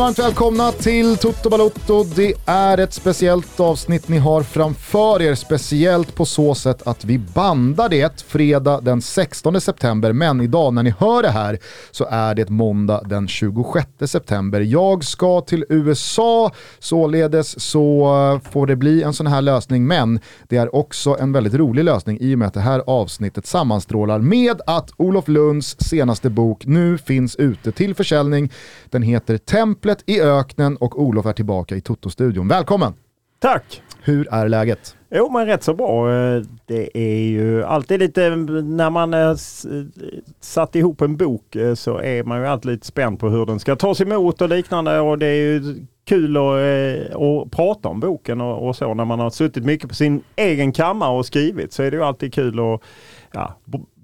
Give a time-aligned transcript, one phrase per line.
[0.00, 2.04] varmt välkomna till Toto Balotto.
[2.04, 5.34] Det är ett speciellt avsnitt ni har framför er.
[5.34, 10.12] Speciellt på så sätt att vi bandar det fredag den 16 september.
[10.12, 11.58] Men idag när ni hör det här
[11.90, 14.60] så är det måndag den 26 september.
[14.60, 18.04] Jag ska till USA, således så
[18.44, 19.86] eh, får det bli en sån här lösning.
[19.86, 23.46] Men det är också en väldigt rolig lösning i och med att det här avsnittet
[23.46, 28.52] sammanstrålar med att Olof Lunds senaste bok nu finns ute till försäljning.
[28.90, 32.48] Den heter Templet i öknen och Olof är tillbaka i Toto-studion.
[32.48, 32.92] Välkommen!
[33.38, 33.82] Tack!
[34.02, 34.96] Hur är läget?
[35.10, 36.12] Jo men rätt så bra.
[36.12, 39.36] Eh, det är ju alltid lite, när man har
[40.44, 43.60] satt ihop en bok eh, så är man ju alltid lite spänd på hur den
[43.60, 48.00] ska tas emot och liknande och det är ju kul att, eh, att prata om
[48.00, 48.94] boken och, och så.
[48.94, 52.02] När man har suttit mycket på sin egen kammare och skrivit så är det ju
[52.04, 52.80] alltid kul att
[53.32, 53.56] ja,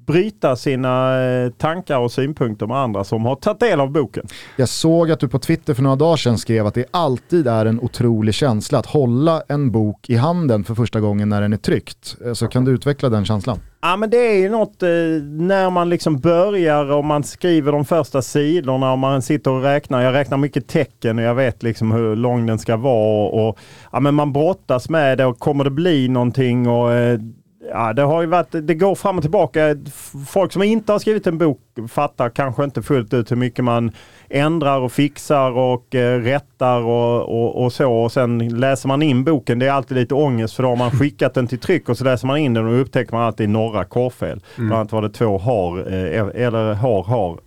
[0.07, 4.27] bryta sina eh, tankar och synpunkter med andra som har tagit del av boken.
[4.57, 7.67] Jag såg att du på Twitter för några dagar sedan skrev att det alltid är
[7.67, 11.57] en otrolig känsla att hålla en bok i handen för första gången när den är
[11.57, 12.17] tryckt.
[12.25, 13.59] Eh, så kan du utveckla den känslan?
[13.81, 14.89] Ja men det är ju något eh,
[15.23, 20.03] när man liksom börjar och man skriver de första sidorna och man sitter och räknar.
[20.03, 23.29] Jag räknar mycket tecken och jag vet liksom hur lång den ska vara.
[23.29, 23.59] Och,
[23.93, 27.19] ja, men man brottas med det och kommer det bli någonting och eh,
[27.70, 29.77] Ja, det har ju varit, det går fram och tillbaka.
[30.28, 33.92] Folk som inte har skrivit en bok fattar kanske inte fullt ut hur mycket man
[34.28, 37.92] ändrar och fixar och eh, rättar och, och, och, så.
[37.92, 39.59] Och sen läser man in boken.
[39.59, 42.05] Det är alltid lite ångest för då har man skickat den till tryck och så
[42.05, 44.28] läser man in den och upptäcker man alltid några korrfel.
[44.28, 44.69] Mm.
[44.69, 47.41] Bland annat var det två har, eh, eller har, har.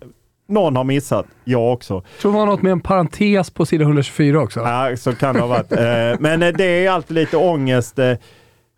[0.48, 1.94] Någon har missat, jag också.
[1.94, 4.60] Jag tror det var något med en parentes på sidan 124 också.
[4.60, 5.72] Ja, så kan det ha varit.
[5.72, 7.98] Eh, men det är alltid lite ångest.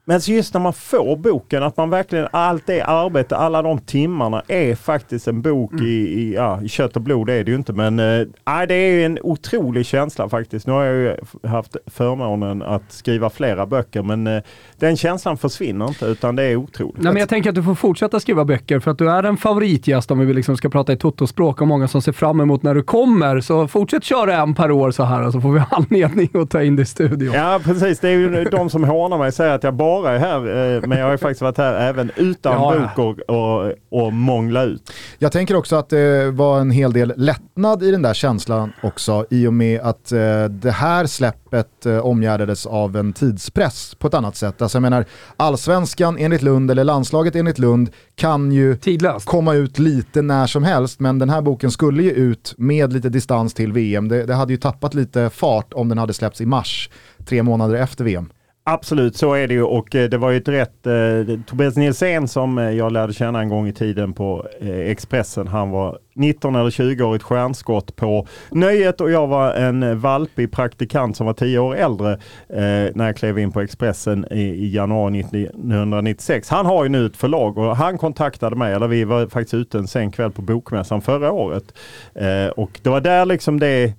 [0.04, 4.42] Men just när man får boken, att man verkligen, allt det arbete, alla de timmarna
[4.48, 5.86] är faktiskt en bok mm.
[5.86, 9.06] i, i, ja, i kött och blod är det ju inte men äh, det är
[9.06, 10.66] en otrolig känsla faktiskt.
[10.66, 11.16] Nu har jag ju
[11.48, 14.42] haft förmånen att skriva flera böcker men äh,
[14.76, 17.02] den känslan försvinner inte utan det är otroligt.
[17.02, 19.36] Nej, men jag tänker att du får fortsätta skriva böcker för att du är en
[19.36, 22.74] favoritgäst om vi liksom ska prata i Toto-språk och många som ser fram emot när
[22.74, 23.40] du kommer.
[23.40, 26.62] Så fortsätt köra en per år så här och så får vi anledning att ta
[26.62, 27.34] in dig i studion.
[27.34, 30.12] Ja precis, det är ju de som hånar mig och säger att jag bara bara
[30.12, 33.36] är här, eh, men jag har ju faktiskt varit här även utan ja, bok och,
[33.36, 34.92] och, och mångla ut.
[35.18, 39.26] Jag tänker också att det var en hel del lättnad i den där känslan också
[39.30, 44.14] i och med att eh, det här släppet eh, omgärdades av en tidspress på ett
[44.14, 44.62] annat sätt.
[44.62, 45.04] Alltså jag menar,
[45.36, 49.26] allsvenskan enligt Lund eller landslaget enligt Lund kan ju Tidlöst.
[49.26, 53.08] komma ut lite när som helst, men den här boken skulle ju ut med lite
[53.08, 54.08] distans till VM.
[54.08, 56.90] Det, det hade ju tappat lite fart om den hade släppts i mars,
[57.24, 58.30] tre månader efter VM.
[58.64, 60.86] Absolut, så är det ju och eh, det var ju ett rätt...
[60.86, 65.48] Eh, Tobias Nilsén som eh, jag lärde känna en gång i tiden på eh, Expressen,
[65.48, 70.52] han var 19 eller 20 år, ett stjärnskott på Nöjet och jag var en valpig
[70.52, 72.12] praktikant som var 10 år äldre
[72.48, 76.48] eh, när jag klev in på Expressen i, i, januari 1996.
[76.48, 79.78] Han har ju nu ett förlag och han kontaktade mig, eller vi var faktiskt ute
[79.78, 81.74] en sen kväll på Bokmässan förra året.
[82.14, 83.94] Eh, och det var där liksom det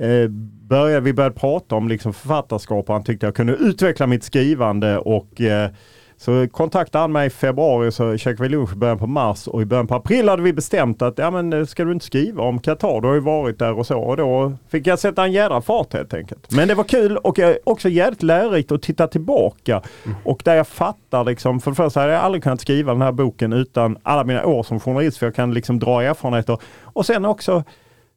[0.00, 0.28] eh,
[0.68, 2.88] började, vi började prata om liksom författarskap?
[2.88, 5.70] Och han tyckte jag kunde utveckla mitt skrivande och eh,
[6.16, 9.62] så kontaktade han mig i februari så käkade vi lunch i början på mars och
[9.62, 12.42] i början på april hade vi bestämt att ja men eh, ska du inte skriva
[12.42, 13.98] om Qatar, du har ju varit där och så.
[13.98, 16.52] Och då fick jag sätta en jädra fart helt enkelt.
[16.52, 19.82] Men det var kul och också jävligt lärorikt att titta tillbaka.
[20.04, 20.16] Mm.
[20.24, 23.12] och där jag fattar liksom, för det första hade jag aldrig kunnat skriva den här
[23.12, 26.58] boken utan alla mina år som journalist för jag kan liksom dra erfarenheter.
[26.82, 27.64] Och sen också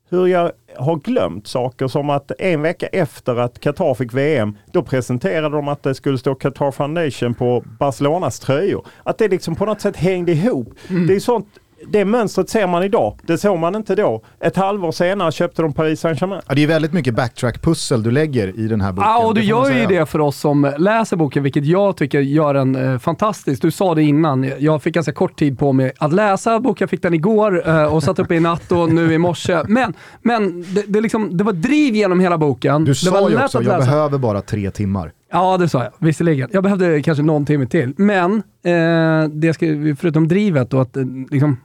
[0.10, 4.84] hur jag har glömt saker som att en vecka efter att Qatar fick VM, då
[4.84, 8.86] presenterade de att det skulle stå Qatar Foundation på Barcelonas tröjor.
[9.04, 10.74] Att det liksom på något sätt hängde ihop.
[10.90, 11.08] Mm.
[11.08, 11.48] Det är sånt
[11.88, 13.20] det mönstret ser man idag.
[13.24, 14.22] Det såg man inte då.
[14.40, 16.42] Ett halvår senare köpte de Paris Saint-Germain.
[16.48, 19.10] Ja, det är väldigt mycket backtrack-pussel du lägger i den här boken.
[19.10, 22.54] Ja, och du gör ju det för oss som läser boken, vilket jag tycker gör
[22.54, 23.62] den eh, fantastisk.
[23.62, 26.78] Du sa det innan, jag fick ganska kort tid på mig att läsa boken.
[26.80, 29.64] Jag fick den igår eh, och satt uppe i natt och nu i morse.
[29.68, 32.86] Men, men det, det, liksom, det var driv genom hela boken.
[32.86, 35.12] Du sa ju också, jag behöver bara tre timmar.
[35.32, 35.92] Ja, det sa jag.
[36.00, 36.50] Visserligen.
[36.54, 37.94] Jag behövde kanske någon timme till.
[37.98, 38.34] Men,
[38.64, 39.66] eh, det ska,
[40.00, 41.58] förutom drivet och att eh, liksom,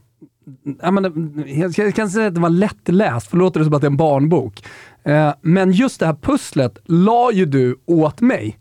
[0.83, 1.45] ja, men,
[1.77, 3.91] jag kan säga att det var lättläst, för det låter det som att det är
[3.91, 4.65] en barnbok.
[5.05, 8.59] Eh, men just det här pusslet la ju du åt mig.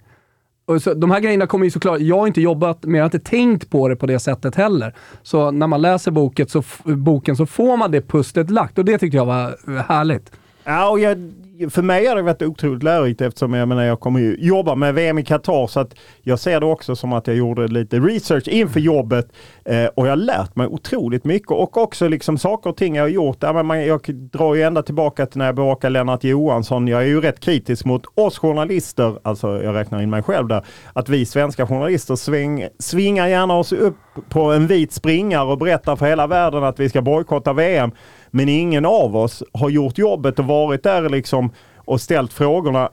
[0.79, 3.29] Så, de här grejerna kommer ju såklart, jag har inte jobbat med, jag har inte
[3.29, 4.95] tänkt på det på det sättet heller.
[5.23, 8.97] Så när man läser boken så, boken så får man det pusslet lagt och det
[8.97, 10.31] tyckte jag var eh, härligt.
[10.63, 11.17] Ja, och jag,
[11.69, 14.95] för mig har det varit otroligt lärorikt eftersom jag, menar, jag kommer ju jobba med
[14.95, 18.47] VM i Qatar så att jag ser det också som att jag gjorde lite research
[18.47, 19.31] inför jobbet
[19.65, 23.03] eh, och jag har lärt mig otroligt mycket och också liksom saker och ting jag
[23.03, 23.37] har gjort.
[23.39, 26.87] Ja, men jag drar ju ända tillbaka till när jag bevakar Lennart Johansson.
[26.87, 30.65] Jag är ju rätt kritisk mot oss journalister, alltså jag räknar in mig själv där,
[30.93, 33.97] att vi svenska journalister sväng, svingar gärna oss upp
[34.29, 37.91] på en vit springare och berättar för hela världen att vi ska bojkotta VM.
[38.31, 42.89] Men ingen av oss har gjort jobbet och varit där liksom och ställt frågorna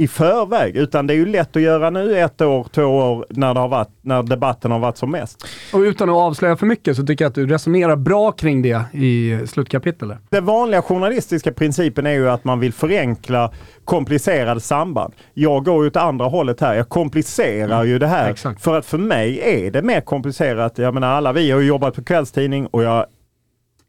[0.00, 0.76] i förväg.
[0.76, 3.68] Utan det är ju lätt att göra nu ett år, två år när, det har
[3.68, 5.46] varit, när debatten har varit som mest.
[5.72, 8.82] Och utan att avslöja för mycket så tycker jag att du resonerar bra kring det
[8.92, 10.18] i slutkapitlet.
[10.30, 13.52] Den vanliga journalistiska principen är ju att man vill förenkla
[13.84, 15.12] komplicerade samband.
[15.34, 16.74] Jag går ju åt andra hållet här.
[16.74, 17.88] Jag komplicerar mm.
[17.88, 18.30] ju det här.
[18.30, 18.62] Exakt.
[18.62, 20.78] För att för mig är det mer komplicerat.
[20.78, 23.06] Jag menar alla vi har ju jobbat på kvällstidning och jag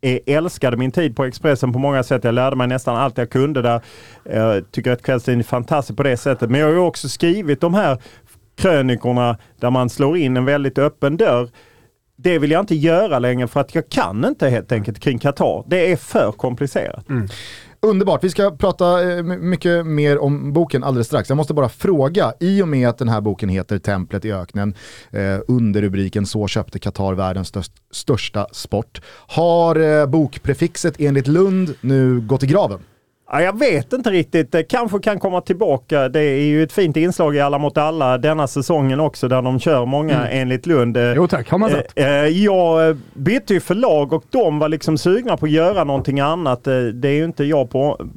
[0.02, 2.24] jag älskade min tid på Expressen på många sätt.
[2.24, 3.82] Jag lärde mig nästan allt jag kunde där.
[4.24, 6.50] Jag tycker att kvällstidningen är fantastisk på det sättet.
[6.50, 7.98] Men jag har ju också skrivit de här
[8.58, 11.50] krönikorna där man slår in en väldigt öppen dörr.
[12.16, 15.64] Det vill jag inte göra längre för att jag kan inte helt enkelt kring Qatar.
[15.68, 17.10] Det är för komplicerat.
[17.10, 17.28] Mm.
[17.82, 21.30] Underbart, vi ska prata eh, mycket mer om boken alldeles strax.
[21.30, 24.74] Jag måste bara fråga, i och med att den här boken heter Templet i öknen,
[25.12, 27.54] eh, under rubriken Så köpte Qatar världens
[27.92, 29.02] största sport.
[29.28, 32.80] Har eh, bokprefixet enligt Lund nu gått i graven?
[33.32, 34.52] Ja, jag vet inte riktigt.
[34.52, 36.10] Det kanske kan komma tillbaka.
[36.10, 39.60] Det är ju ett fint inslag i Alla mot alla denna säsongen också där de
[39.60, 40.42] kör många mm.
[40.42, 40.98] enligt Lund.
[41.16, 42.00] Jo tack, har man sett.
[42.00, 46.20] Eh, eh, jag bytte ju förlag och de var liksom sugna på att göra någonting
[46.20, 46.68] annat.
[46.68, 48.08] Eh, det är ju inte jag på,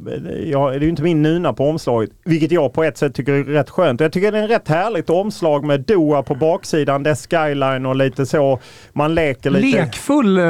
[0.44, 2.10] jag, det är inte min nuna på omslaget.
[2.24, 4.00] Vilket jag på ett sätt tycker är rätt skönt.
[4.00, 7.96] Jag tycker det är en rätt härligt omslag med Doha på baksidan, dess skyline och
[7.96, 8.58] lite så.
[8.92, 9.78] Man leker lite.
[9.78, 10.44] Lekfull eh,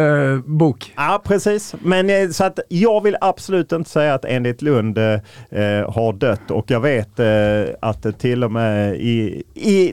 [0.45, 0.93] bok.
[0.97, 1.75] Ja precis.
[1.83, 6.51] Men så att jag vill absolut inte säga att enligt Berit Lund eh, har dött
[6.51, 9.93] och jag vet eh, att det till och med i, i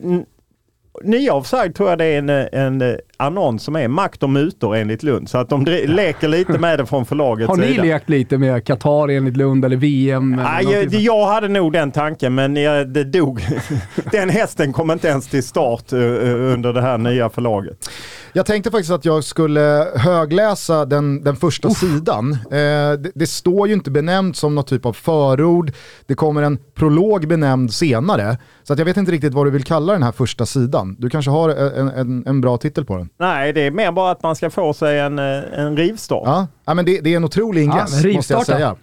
[1.04, 5.04] Nya Offside tror jag det är en, en annons som är makt och mutor enligt
[5.04, 5.30] Lund.
[5.30, 7.64] Så att de leker lite med det från förlagets sida.
[7.64, 7.84] Har ni sida.
[7.84, 10.32] lekt lite med Qatar enligt Lund eller VM?
[10.44, 13.42] Nej, jag, jag, hade nog den tanken men jag, det dog.
[14.12, 17.90] den hästen kom inte ens till start uh, under det här nya förlaget.
[18.34, 21.78] Jag tänkte faktiskt att jag skulle högläsa den, den första Uff.
[21.78, 22.34] sidan.
[22.34, 25.72] Eh, det, det, står ju inte benämnt som något typ av förord.
[26.06, 28.38] Det kommer en prolog benämnd senare.
[28.64, 30.96] Så att jag vet inte riktigt vad du vill kalla den här första sidan.
[31.00, 33.10] Du kanske har en, en, en bra titel på den?
[33.18, 36.24] Nej, det är mer bara att man ska få sig en, eh, en rivstart.
[36.26, 38.76] Ja, ja men det, det är en otrolig ingress ja, måste jag säga.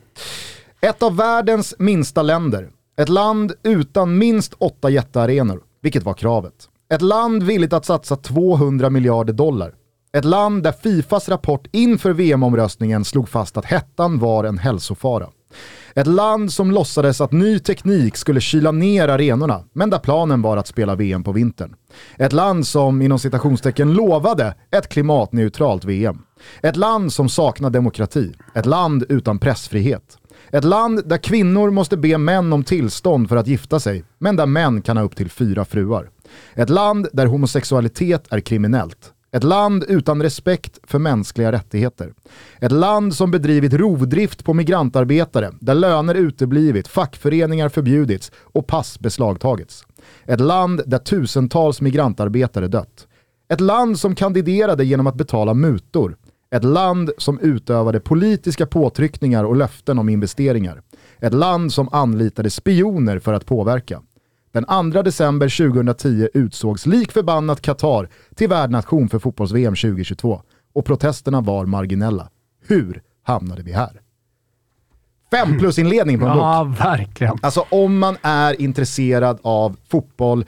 [0.81, 2.69] Ett av världens minsta länder.
[3.01, 6.69] Ett land utan minst åtta jättearenor, vilket var kravet.
[6.89, 9.75] Ett land villigt att satsa 200 miljarder dollar.
[10.13, 15.29] Ett land där Fifas rapport inför VM-omröstningen slog fast att hettan var en hälsofara.
[15.95, 20.57] Ett land som låtsades att ny teknik skulle kyla ner arenorna, men där planen var
[20.57, 21.75] att spela VM på vintern.
[22.19, 26.19] Ett land som inom citationstecken lovade ett klimatneutralt VM.
[26.63, 28.33] Ett land som saknar demokrati.
[28.55, 30.19] Ett land utan pressfrihet.
[30.51, 34.47] Ett land där kvinnor måste be män om tillstånd för att gifta sig, men där
[34.47, 36.11] män kan ha upp till fyra fruar.
[36.55, 39.13] Ett land där homosexualitet är kriminellt.
[39.33, 42.13] Ett land utan respekt för mänskliga rättigheter.
[42.61, 49.85] Ett land som bedrivit rovdrift på migrantarbetare, där löner uteblivit, fackföreningar förbjudits och pass beslagtagits.
[50.25, 53.07] Ett land där tusentals migrantarbetare dött.
[53.49, 56.17] Ett land som kandiderade genom att betala mutor.
[56.51, 60.83] Ett land som utövade politiska påtryckningar och löften om investeringar.
[61.21, 64.03] Ett land som anlitade spioner för att påverka.
[64.57, 70.43] Den 2 december 2010 utsågs lik förbannat Qatar till värdnation för fotbolls-VM 2022
[70.75, 72.29] och protesterna var marginella.
[72.67, 74.01] Hur hamnade vi här?
[75.31, 76.43] Fem plus inledning på en bok.
[76.43, 77.39] Ja, verkligen.
[77.43, 80.45] Alltså om man är intresserad av fotboll,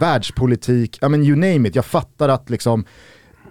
[0.00, 1.74] världspolitik, ja men you name it.
[1.74, 2.84] Jag fattar att liksom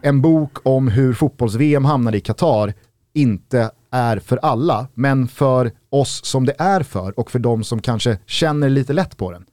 [0.01, 2.73] en bok om hur fotbolls-VM hamnade i Qatar
[3.13, 7.81] inte är för alla, men för oss som det är för och för de som
[7.81, 9.45] kanske känner lite lätt på den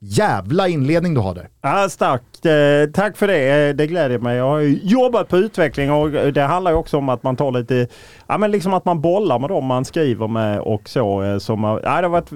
[0.00, 1.48] Jävla inledning du har där.
[1.62, 2.46] Ja, starkt.
[2.46, 3.68] Eh, tack för det.
[3.68, 4.36] Eh, det gläder mig.
[4.36, 7.88] Jag har jobbat på utveckling och det handlar också om att man tar lite,
[8.26, 11.22] ja men liksom att man bollar med dem man skriver med och så.
[11.22, 12.30] Eh, som, ja, det har varit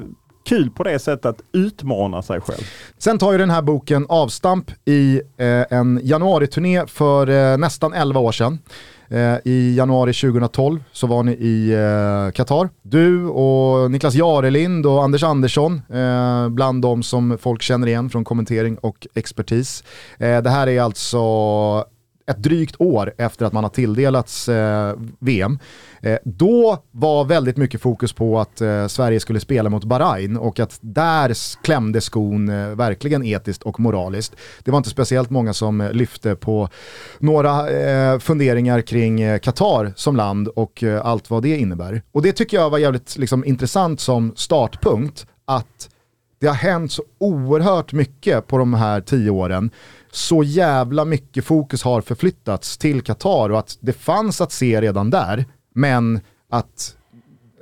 [0.48, 2.62] kul på det sättet att utmana sig själv.
[2.98, 8.20] Sen tar ju den här boken avstamp i eh, en januariturné för eh, nästan 11
[8.20, 8.58] år sedan.
[9.12, 12.68] Eh, I januari 2012 så var ni i eh, Qatar.
[12.82, 18.24] Du och Niklas Jarelind och Anders Andersson, eh, bland de som folk känner igen från
[18.24, 19.84] kommentering och expertis.
[20.18, 21.18] Eh, det här är alltså
[22.32, 25.58] ett drygt år efter att man har tilldelats eh, VM.
[26.02, 30.60] Eh, då var väldigt mycket fokus på att eh, Sverige skulle spela mot Bahrain och
[30.60, 34.36] att där klämde skon eh, verkligen etiskt och moraliskt.
[34.64, 36.68] Det var inte speciellt många som eh, lyfte på
[37.18, 42.02] några eh, funderingar kring eh, Qatar som land och eh, allt vad det innebär.
[42.12, 45.88] Och det tycker jag var jävligt liksom, intressant som startpunkt att
[46.42, 49.70] det har hänt så oerhört mycket på de här tio åren.
[50.14, 55.10] Så jävla mycket fokus har förflyttats till Qatar och att det fanns att se redan
[55.10, 55.44] där.
[55.74, 56.96] Men att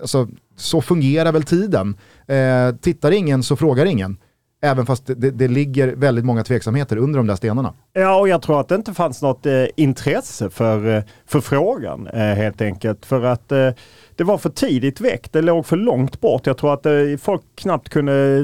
[0.01, 1.97] alltså, så fungerar väl tiden.
[2.27, 4.17] Eh, tittar ingen så frågar ingen.
[4.63, 7.75] Även fast det, det, ligger väldigt många tveksamheter under de där stenarna.
[7.93, 12.07] Ja, och jag tror att det inte fanns något eh, intresse för, eh, för frågan
[12.07, 13.07] eh, helt enkelt.
[13.07, 13.71] För att eh,
[14.17, 16.47] det var för tidigt väckt, det låg för långt bort.
[16.47, 18.43] Jag tror att eh, folk knappt kunde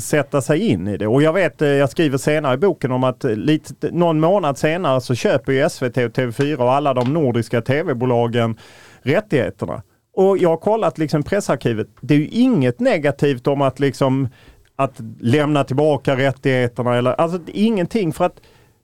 [0.00, 1.06] sätta sig in i det.
[1.06, 4.58] Och jag vet, eh, jag skriver senare i boken om att eh, lite, någon månad
[4.58, 8.58] senare så köper ju SVT och TV4 och alla de nordiska tv-bolagen
[9.02, 9.82] rättigheterna.
[10.14, 11.88] Och jag har kollat liksom pressarkivet.
[12.00, 14.28] Det är ju inget negativt om att liksom
[14.76, 18.40] att lämna tillbaka rättigheterna eller alltså ingenting för att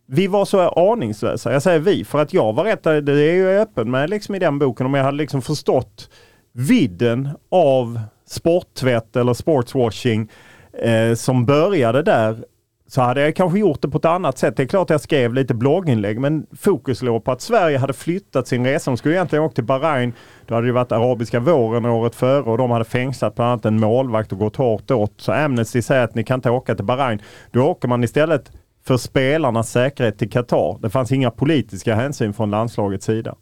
[0.07, 1.52] vi var så aningslösa.
[1.52, 4.35] Jag säger vi för att jag var rätt, eh, det är jag öppen med liksom
[4.35, 6.11] i den boken om jag hade liksom förstått
[6.52, 10.31] vidden av sporttvätt eller sportswashing
[10.78, 12.44] eh, som började där
[12.90, 14.56] så hade jag kanske gjort det på ett annat sätt.
[14.56, 18.49] Det är klart jag skrev lite blogginlägg men fokus låg på att Sverige hade flyttat
[18.49, 18.90] sin resa.
[18.90, 20.12] De skulle egentligen åkt till Bahrain.
[20.47, 23.80] Då hade det varit arabiska våren året före och de hade fängslat bland annat en
[23.80, 25.12] målvakt och gått hårt åt.
[25.16, 27.23] Så Amnesty säger att ni kan inte åka till Bahrain.
[27.50, 28.52] Då åker man istället
[28.87, 30.78] för spelarnas säkerhet till Qatar.
[30.82, 33.35] Det fanns inga politiska hänsyn från landslagets sida.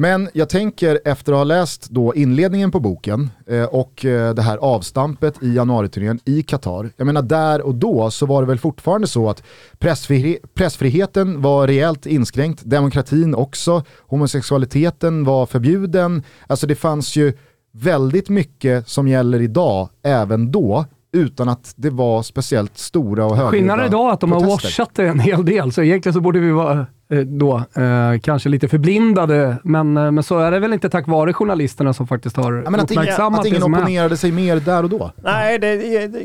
[0.00, 4.42] Men jag tänker efter att ha läst då inledningen på boken eh, och eh, det
[4.42, 6.90] här avstampet i januariturnén i Qatar.
[6.96, 9.42] Jag menar där och då så var det väl fortfarande så att
[9.78, 16.22] pressfri pressfriheten var rejält inskränkt, demokratin också, homosexualiteten var förbjuden.
[16.46, 17.32] Alltså det fanns ju
[17.72, 23.50] väldigt mycket som gäller idag även då utan att det var speciellt stora och höga
[23.50, 24.48] Skillnaden idag är att de protester.
[24.48, 26.86] har washat en hel del, så egentligen så borde vi vara
[27.16, 31.32] då eh, kanske lite förblindade, men, eh, men så är det väl inte tack vare
[31.32, 34.82] journalisterna som faktiskt har ja, men uppmärksammat att ingen, att ingen opponerade sig mer där
[34.82, 35.10] och då?
[35.22, 35.74] Nej, det,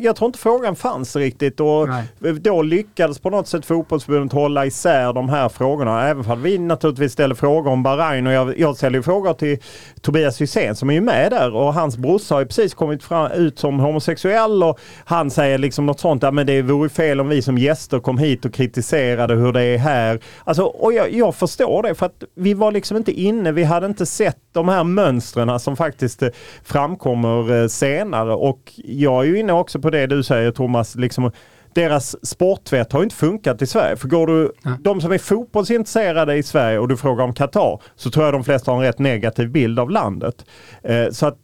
[0.02, 1.90] jag tror inte frågan fanns riktigt och
[2.20, 2.34] Nej.
[2.34, 6.08] då lyckades på något sätt fotbollsförbundet hålla isär de här frågorna.
[6.08, 9.58] Även om vi naturligtvis ställer frågor om Bahrain och jag, jag ställer frågor till
[10.02, 13.32] Tobias Hysén som är ju med där och hans brorsa har ju precis kommit fram,
[13.32, 17.30] ut som homosexuell och han säger liksom något sånt, ja men det vore fel om
[17.30, 20.20] vi som gäster kom hit och kritiserade hur det är här.
[20.44, 23.86] Alltså och jag, jag, förstår det för att vi var liksom inte inne, vi hade
[23.86, 26.30] inte sett de här mönstren som faktiskt eh,
[26.64, 31.32] framkommer eh, senare och jag är ju inne också på det du säger Thomas, liksom
[31.76, 33.96] deras sporttvätt har inte funkat i Sverige.
[33.96, 34.78] För går du, ja.
[34.82, 38.44] de som är fotbollsintresserade i Sverige och du frågar om Qatar så tror jag de
[38.44, 40.46] flesta har en rätt negativ bild av landet.
[40.84, 41.38] Eh, så att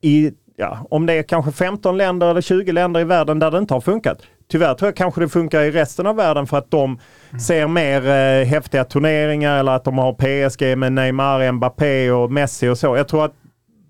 [0.00, 3.58] i, ja, om det är kanske 15 länder eller 20 länder i världen där det
[3.58, 6.70] inte har funkat, Tyvärr tror jag kanske det funkar i resten av världen för att
[6.70, 6.84] de
[7.30, 7.40] mm.
[7.40, 12.68] ser mer eh, häftiga turneringar eller att de har PSG med Neymar, Mbappé och Messi
[12.68, 12.96] och så.
[12.96, 13.34] Jag tror att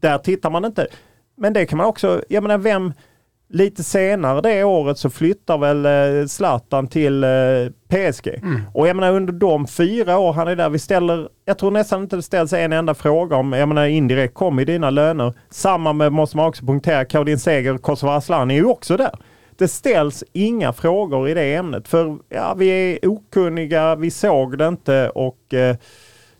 [0.00, 0.86] där tittar man inte.
[1.36, 2.92] Men det kan man också, jag menar vem,
[3.48, 7.30] lite senare det året så flyttar väl eh, Zlatan till eh,
[7.88, 8.28] PSG.
[8.28, 8.60] Mm.
[8.74, 12.02] Och jag menar under de fyra år han är där, vi ställer, jag tror nästan
[12.02, 15.34] inte det ställs en enda fråga om, jag menar indirekt kom i dina löner.
[15.50, 19.18] Samma med, måste man också punktera, Kaudin Seger, Kosova Aslan är ju också där
[19.58, 21.88] det ställs inga frågor i det ämnet.
[21.88, 25.76] För ja, vi är okunniga, vi såg det inte och eh,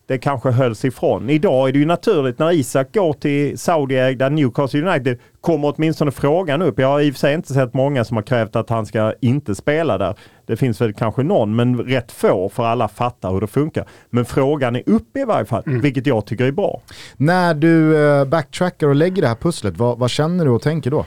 [0.07, 1.31] det kanske hölls ifrån.
[1.31, 6.63] Idag är det ju naturligt när Isak går till Saudiägda Newcastle United kommer åtminstone frågan
[6.63, 6.79] upp.
[6.79, 9.15] Jag har i och för sig inte sett många som har krävt att han ska
[9.21, 10.15] inte spela där.
[10.47, 13.85] Det finns väl kanske någon, men rätt få för alla fattar hur det funkar.
[14.11, 15.81] Men frågan är uppe i varje fall, mm.
[15.81, 16.81] vilket jag tycker är bra.
[17.17, 20.91] När du eh, backtrackar och lägger det här pusslet, vad, vad känner du och tänker
[20.91, 21.05] då?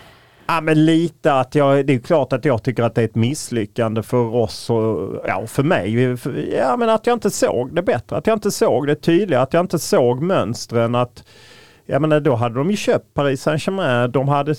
[0.55, 3.15] Ja men lite att jag, det är klart att jag tycker att det är ett
[3.15, 6.17] misslyckande för oss och ja, för mig.
[6.55, 9.53] Ja men att jag inte såg det bättre, att jag inte såg det tydliga, att
[9.53, 10.95] jag inte såg mönstren.
[10.95, 11.23] Att,
[11.85, 14.55] jag menar då hade de ju köpt Paris Saint-Germain, de hade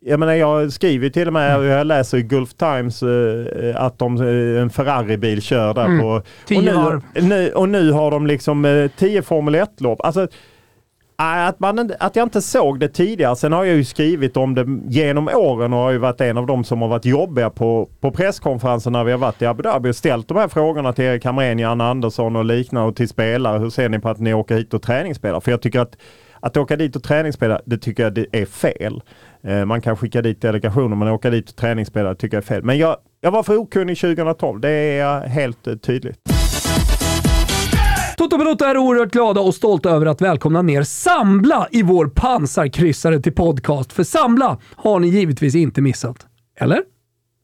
[0.00, 1.66] jag menar jag skriver till och med, mm.
[1.66, 6.00] jag läser i Gulf Times uh, att de, uh, en Ferrari-bil kör där mm.
[6.00, 6.08] på...
[6.08, 10.00] Och nu, nu, och nu har de liksom tio Formel 1-lopp.
[10.00, 10.28] Alltså,
[11.16, 13.36] att, man, att jag inte såg det tidigare.
[13.36, 16.46] Sen har jag ju skrivit om det genom åren och har ju varit en av
[16.46, 19.90] de som har varit jobbiga på, på presskonferenser när vi har varit i Abu Dhabi
[19.90, 23.58] och ställt de här frågorna till Erik Hamrén, Jan Andersson och liknande och till spelare.
[23.58, 25.40] Hur ser ni på att ni åker hit och träningsspelar?
[25.40, 25.96] För jag tycker att
[26.40, 29.02] att åka dit och träningsspela, det tycker jag det är fel.
[29.42, 32.62] Eh, man kan skicka dit delegationer men åka dit och träningsspela tycker jag är fel.
[32.62, 36.35] Men jag, jag var för okunnig 2012, det är helt eh, tydligt.
[38.16, 43.20] Toto Balotto är oerhört glada och stolta över att välkomna ner Sambla i vår pansarkryssare
[43.20, 43.92] till podcast.
[43.92, 46.26] För Sambla har ni givetvis inte missat.
[46.60, 46.82] Eller?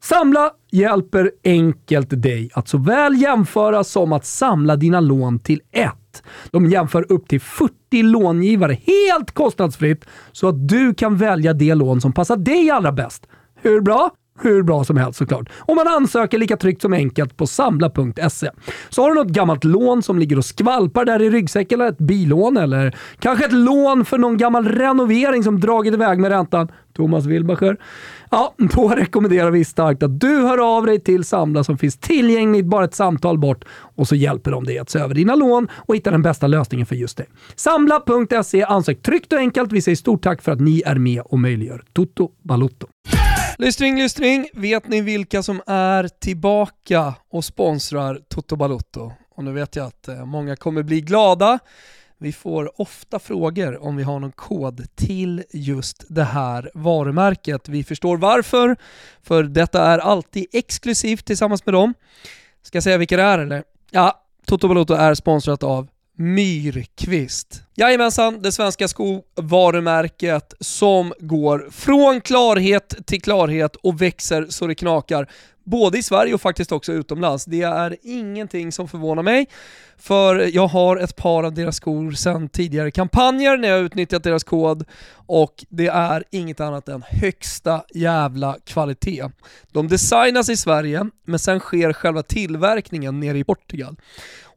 [0.02, 6.22] Samla hjälper enkelt dig att såväl jämföra som att samla dina lån till ett.
[6.50, 12.00] De jämför upp till 40 långivare helt kostnadsfritt så att du kan välja det lån
[12.00, 13.26] som passar dig allra bäst.
[13.62, 14.10] Hur bra?
[14.40, 15.48] Hur bra som helst såklart.
[15.58, 18.50] Och man ansöker lika tryggt som enkelt på samla.se.
[18.88, 21.98] Så har du något gammalt lån som ligger och skvalpar där i ryggsäcken, eller ett
[21.98, 26.68] bilån, eller kanske ett lån för någon gammal renovering som dragit iväg med räntan.
[26.96, 27.76] Thomas Wilbacher.
[28.30, 32.66] Ja, då rekommenderar vi starkt att du hör av dig till Samla som finns tillgängligt
[32.66, 35.96] bara ett samtal bort och så hjälper de dig att se över dina lån och
[35.96, 37.26] hitta den bästa lösningen för just dig.
[37.56, 39.72] Samla.se, ansök tryggt och enkelt.
[39.72, 42.86] Vi säger stort tack för att ni är med och möjliggör Toto Balotto.
[43.58, 44.48] Lystring, lystring.
[44.52, 49.12] Vet ni vilka som är tillbaka och sponsrar Toto Balotto?
[49.34, 51.58] Och nu vet jag att eh, många kommer bli glada.
[52.18, 57.68] Vi får ofta frågor om vi har någon kod till just det här varumärket.
[57.68, 58.76] Vi förstår varför,
[59.22, 61.94] för detta är alltid exklusivt tillsammans med dem.
[62.62, 63.64] Ska jag säga vilka det är eller?
[63.90, 65.88] Ja, Toto Balotto är sponsrat av
[66.22, 67.62] Myrkvist.
[67.74, 75.28] Jajamensan, det svenska skovarumärket som går från klarhet till klarhet och växer så det knakar.
[75.64, 77.44] Både i Sverige och faktiskt också utomlands.
[77.44, 79.46] Det är ingenting som förvånar mig,
[79.98, 84.44] för jag har ett par av deras skor sedan tidigare kampanjer när jag utnyttjat deras
[84.44, 84.84] kod
[85.26, 89.24] och det är inget annat än högsta jävla kvalitet.
[89.72, 93.96] De designas i Sverige, men sen sker själva tillverkningen nere i Portugal.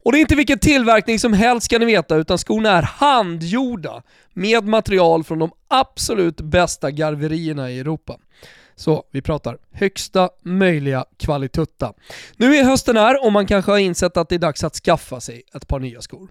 [0.06, 4.02] Och det är inte vilken tillverkning som helst ska ni veta, utan skorna är handgjorda
[4.32, 8.16] med material från de absolut bästa garverierna i Europa.
[8.76, 11.92] Så vi pratar högsta möjliga kvalitutta.
[12.36, 15.20] Nu är hösten här och man kanske har insett att det är dags att skaffa
[15.20, 16.30] sig ett par nya skor.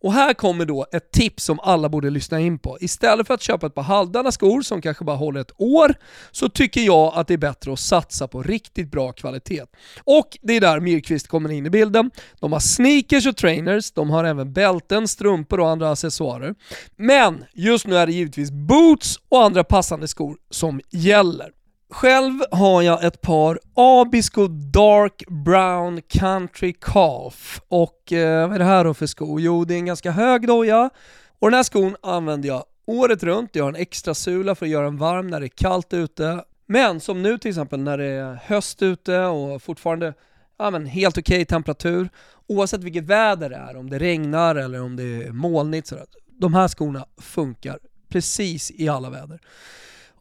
[0.00, 2.78] Och här kommer då ett tips som alla borde lyssna in på.
[2.80, 5.94] Istället för att köpa ett par halvdana skor som kanske bara håller ett år,
[6.30, 9.62] så tycker jag att det är bättre att satsa på riktigt bra kvalitet.
[10.04, 12.10] Och det är där Myrkvist kommer in i bilden.
[12.40, 16.54] De har sneakers och trainers, de har även bälten, strumpor och andra accessoarer.
[16.96, 21.55] Men just nu är det givetvis boots och andra passande skor som gäller.
[21.90, 28.64] Själv har jag ett par Abisko Dark Brown Country Calf och eh, vad är det
[28.64, 29.40] här då för sko?
[29.40, 30.90] Jo, det är en ganska hög doja
[31.38, 33.50] och den här skon använder jag året runt.
[33.52, 36.44] Jag har en extra sula för att göra den varm när det är kallt ute.
[36.66, 40.14] Men som nu till exempel när det är höst ute och fortfarande
[40.58, 42.08] ja, men helt okej okay temperatur,
[42.46, 46.06] oavsett vilket väder det är, om det regnar eller om det är molnigt sådär.
[46.40, 49.40] De här skorna funkar precis i alla väder.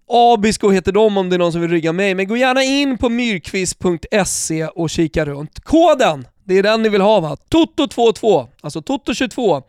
[0.08, 2.98] Abisko heter de om det är någon som vill rygga mig, men gå gärna in
[2.98, 5.60] på myrkvist.se och kika runt.
[5.60, 7.38] Koden, det är den ni vill ha va?
[7.50, 9.63] Toto22, alltså Toto22.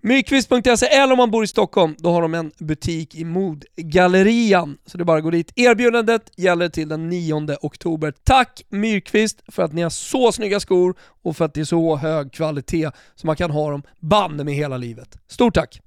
[0.00, 4.76] Myrkvist.se eller om man bor i Stockholm, då har de en butik i Modgallerian.
[4.86, 5.52] Så det är bara att gå dit.
[5.56, 8.14] Erbjudandet gäller till den 9 oktober.
[8.24, 11.96] Tack Myrkvist för att ni har så snygga skor och för att det är så
[11.96, 15.18] hög kvalitet så man kan ha dem banne med hela livet.
[15.28, 15.80] Stort tack!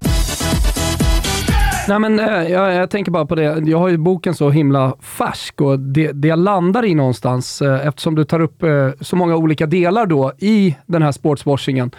[1.88, 3.44] Nej, men, äh, jag, jag, tänker bara på det.
[3.44, 7.88] Jag har ju boken så himla färsk och det, det jag landar i någonstans, äh,
[7.88, 11.92] eftersom du tar upp äh, så många olika delar då i den här sportswashingen.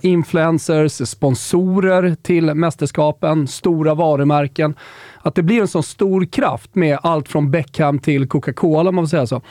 [0.00, 4.74] influencers, sponsorer till mästerskapen, stora varumärken.
[5.22, 9.04] Att det blir en sån stor kraft med allt från Beckham till Coca-Cola, om man
[9.04, 9.42] får säga så.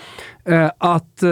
[0.78, 1.24] att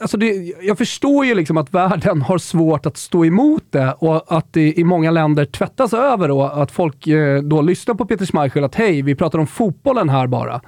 [0.00, 4.36] alltså det, jag förstår ju liksom att världen har svårt att stå emot det och
[4.36, 8.26] att det i många länder tvättas över och att folk eh, då lyssnar på Peter
[8.26, 10.60] Schmeichel att hej, vi pratar om fotbollen här bara.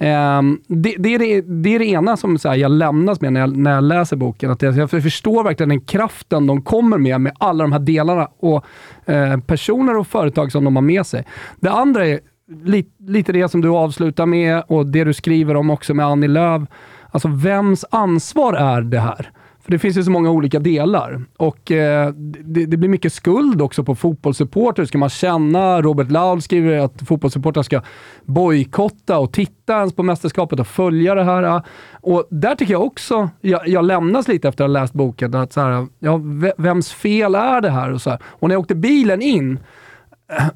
[0.00, 3.32] Um, det, det, är det, det, är det ena som så här, jag lämnas med
[3.32, 4.50] när jag, när jag läser boken.
[4.50, 8.28] Att jag, jag förstår verkligen den kraften de kommer med, med alla de här delarna
[8.38, 8.64] och
[9.06, 11.24] eh, personer och företag som de har med sig.
[11.60, 12.20] Det andra är
[12.64, 16.28] li, lite det som du avslutar med och det du skriver om också med Annie
[16.28, 16.62] Lööf
[17.10, 19.32] Alltså vems ansvar är det här?
[19.68, 22.12] För det finns ju så många olika delar och eh,
[22.44, 24.84] det, det, blir mycket skuld också på fotbollssupporter.
[24.84, 27.82] Ska man känna, Robert Laul skriver att fotbollssupportrar ska
[28.24, 31.62] bojkotta och titta ens på mästerskapet och följa det här.
[31.92, 35.52] Och där tycker jag också, jag, jag lämnas lite efter att ha läst boken, att
[35.52, 36.20] så här, ja,
[36.56, 37.92] vems fel är det här?
[37.92, 38.18] Och, så här.
[38.24, 39.58] och när jag åkte bilen in,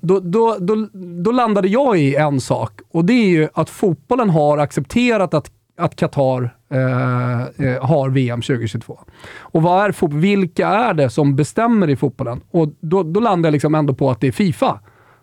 [0.00, 0.88] då, då, då,
[1.24, 5.50] då landade jag i en sak och det är ju att fotbollen har accepterat att
[5.78, 8.98] att Qatar eh, eh har VM 2022.
[9.38, 12.40] Och vad är vilka är det som bestämmer i fotbollen?
[12.50, 14.80] Och då, då landar jag liksom ändå på att det är Fifa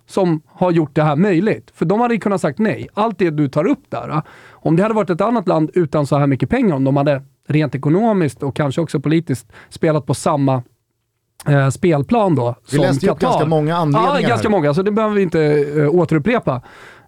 [0.10, 1.72] som har gjort det här möjligt.
[1.76, 2.88] För de hade kunnat sagt nej.
[2.94, 6.18] Allt det du tar upp där, om det hade varit ett annat land utan så
[6.18, 10.64] här mycket pengar, om de hade rent ekonomiskt och kanske också politiskt spelat på samma
[11.48, 12.56] eh, spelplan då.
[12.72, 14.56] Vi läste ju upp ganska många anledningar Ja, ganska här.
[14.56, 15.42] många, så det behöver vi inte
[15.78, 16.62] eh, återupprepa.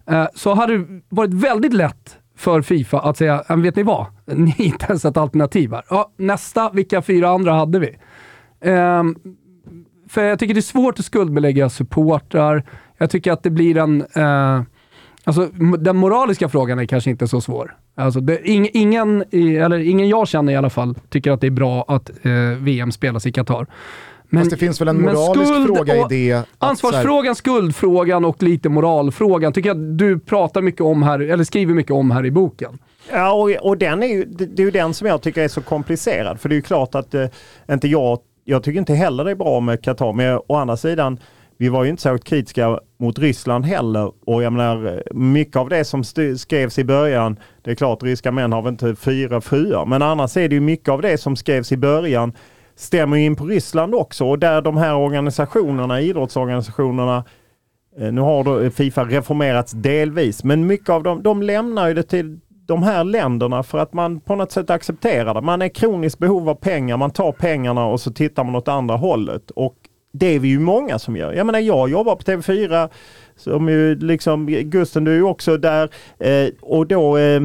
[0.08, 4.06] Eh, så hade det varit väldigt lätt för Fifa att säga, men vet ni vad?
[4.26, 5.84] Ni är inte ens ett alternativ här.
[5.90, 7.98] Ja, nästa, vilka fyra andra hade vi?
[8.62, 9.16] Ehm,
[10.10, 12.64] för jag tycker det är svårt att skuldbelägga supportrar.
[12.98, 14.02] Jag tycker att det blir en...
[14.16, 14.62] Eh,
[15.24, 15.46] alltså,
[15.80, 17.78] den moraliska frågan är kanske inte så svår.
[17.96, 21.52] Alltså, det, ing, ingen, eller ingen jag känner i alla fall tycker att det är
[21.52, 23.68] bra att eh, VM spelas i Qatar.
[24.34, 26.32] Men, Fast det finns väl en moralisk skuld fråga i det.
[26.32, 31.44] så här- Ansvarsfrågan, skuldfrågan och lite moralfrågan tycker jag du pratar mycket om här, eller
[31.44, 32.78] skriver mycket om här i boken.
[33.12, 35.62] Ja, och, och den är ju, det, är ju den som jag tycker är så
[35.62, 36.40] komplicerad.
[36.40, 37.26] För det är ju klart att eh,
[37.72, 40.14] inte jag, jag tycker inte heller det är bra med Qatar.
[40.14, 41.20] Men å andra sidan,
[41.58, 44.12] vi var ju inte särskilt kritiska mot Ryssland heller.
[44.26, 46.04] Och jag menar, eh, mycket av det som
[46.38, 49.86] skrevs i början, det är klart ryska män har väl inte fyra fruar.
[49.86, 52.34] Men annars är det ju mycket av det som skrevs i början
[52.82, 54.26] stämmer in på Ryssland också.
[54.26, 57.24] Och där de här organisationerna, idrottsorganisationerna,
[57.98, 62.04] eh, Nu har då Fifa reformerats delvis, men mycket av dem, de lämnar ju det
[62.04, 65.42] till de här länderna för att man på något sätt accepterar det.
[65.42, 68.96] Man är kroniskt behov av pengar, man tar pengarna och så tittar man åt andra
[68.96, 69.52] hållet.
[69.52, 69.76] Och
[70.14, 71.34] det är vi ju många som gör.
[71.34, 72.90] Jag menar jag jobbar på TV4,
[73.36, 75.90] som ju liksom, Gusten du är ju också där.
[76.20, 77.42] Eh, och då, eh,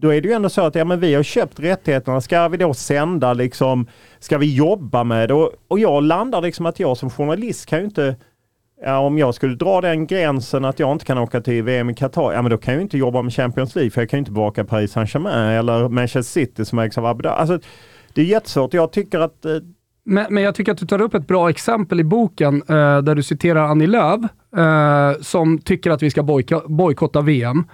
[0.00, 2.20] då är det ju ändå så att ja, men vi har köpt rättigheterna.
[2.20, 3.86] Ska vi då sända liksom,
[4.18, 5.34] ska vi jobba med det?
[5.34, 8.16] Och, och jag landar liksom att jag som journalist kan ju inte
[8.82, 11.94] Ja, om jag skulle dra den gränsen att jag inte kan åka till VM i
[11.94, 14.16] Qatar, ja men då kan jag ju inte jobba med Champions League för jag kan
[14.16, 17.36] ju inte bevaka Paris Saint-Germain eller Manchester City som ägs av Abu Dhabi.
[17.36, 17.58] Alltså,
[18.14, 18.74] det är jättesvårt.
[18.74, 19.52] Jag tycker att eh,
[20.04, 23.14] Men, men jag tycker att du tar upp ett bra exempel i boken eh, där
[23.14, 24.20] du citerar Annie Lööf
[24.56, 26.22] eh, som tycker att vi ska
[26.68, 27.64] bojkotta VM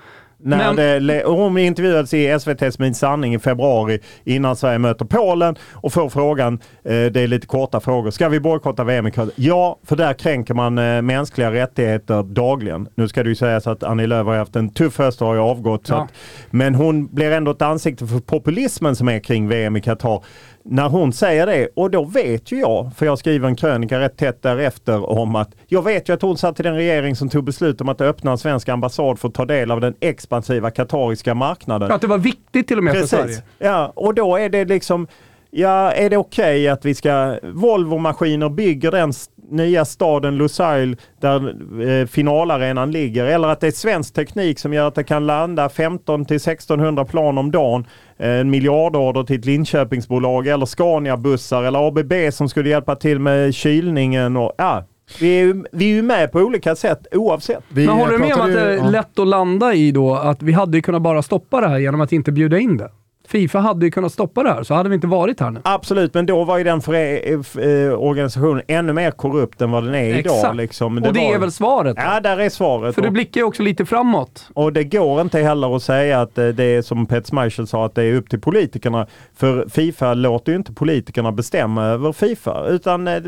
[0.42, 5.56] när Men- det, hon intervjuades i SVTs Min sanning i februari innan Sverige möter Polen
[5.72, 9.32] och får frågan, eh, det är lite korta frågor, ska vi bojkotta VM i Qatar?
[9.36, 12.88] Ja, för där kränker man eh, mänskliga rättigheter dagligen.
[12.94, 15.34] Nu ska det ju sägas att Annie Lööf har haft en tuff höst och har
[15.34, 15.88] ju avgått.
[15.88, 16.02] Ja.
[16.02, 16.12] att,
[16.50, 20.24] men hon blir ändå ett ansikte för populismen som är kring VM i Qatar.
[20.64, 24.16] När hon säger det, och då vet ju jag, för jag skriver en krönika rätt
[24.16, 27.44] tätt därefter om att jag vet ju att hon satt i den regering som tog
[27.44, 31.34] beslut om att öppna en svensk ambassad för att ta del av den expansiva katariska
[31.34, 31.92] marknaden.
[31.92, 33.24] Att det var viktigt till och med för Sverige.
[33.24, 33.42] Precis.
[33.58, 35.06] Ja, och då är det liksom,
[35.50, 39.12] ja är det okej att vi ska, Volvo-maskiner bygger den
[39.50, 41.54] nya staden Lusail där
[41.88, 45.68] eh, finalarenan ligger eller att det är svensk teknik som gör att det kan landa
[45.68, 47.86] 15 till 1600 plan om dagen.
[48.18, 53.54] Eh, En miljardorder till ett Linköpingsbolag eller Scania-bussar eller ABB som skulle hjälpa till med
[53.54, 54.84] kylningen och ja.
[55.20, 57.64] Vi är, ju, vi är ju med på olika sätt oavsett.
[57.68, 58.90] Vi Men håller du med om att det är ja.
[58.90, 62.12] lätt att landa i då att vi hade kunnat bara stoppa det här genom att
[62.12, 62.90] inte bjuda in det?
[63.30, 65.60] Fifa hade ju kunnat stoppa det här, så hade vi inte varit här nu.
[65.64, 69.94] Absolut, men då var ju den för, eh, organisationen ännu mer korrupt än vad den
[69.94, 70.36] är idag.
[70.36, 70.56] Exakt.
[70.56, 70.96] Liksom.
[70.96, 71.96] och det var- är väl svaret?
[71.96, 72.02] då?
[72.02, 72.94] Ja, där är svaret.
[72.94, 74.48] För du och, blickar ju också lite framåt.
[74.54, 77.86] och det går inte heller att säga att eh, det är som Pet Schmeichel sa,
[77.86, 79.06] att det är upp till politikerna.
[79.36, 82.66] För Fifa låter ju inte politikerna bestämma över Fifa.
[82.66, 83.22] Utan eh,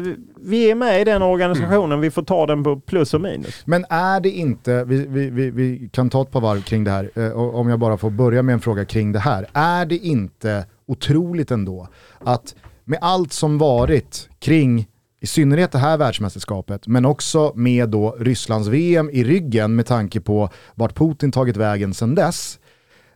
[0.44, 3.62] vi är med i den organisationen, vi får ta den på plus och minus.
[3.64, 6.90] Men är det inte, vi, vi, vi, vi kan ta ett par varv kring det
[6.90, 9.46] här, eh, om jag bara får börja med en fråga kring det här.
[9.52, 14.86] Är det inte otroligt ändå att med allt som varit kring
[15.20, 20.20] i synnerhet det här världsmästerskapet, men också med då Rysslands VM i ryggen med tanke
[20.20, 22.58] på vart Putin tagit vägen sedan dess.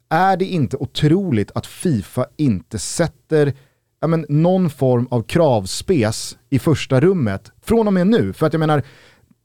[0.09, 3.55] Är det inte otroligt att Fifa inte sätter
[4.01, 8.33] ja, men, någon form av kravspes i första rummet från och med nu?
[8.33, 8.83] För att jag menar,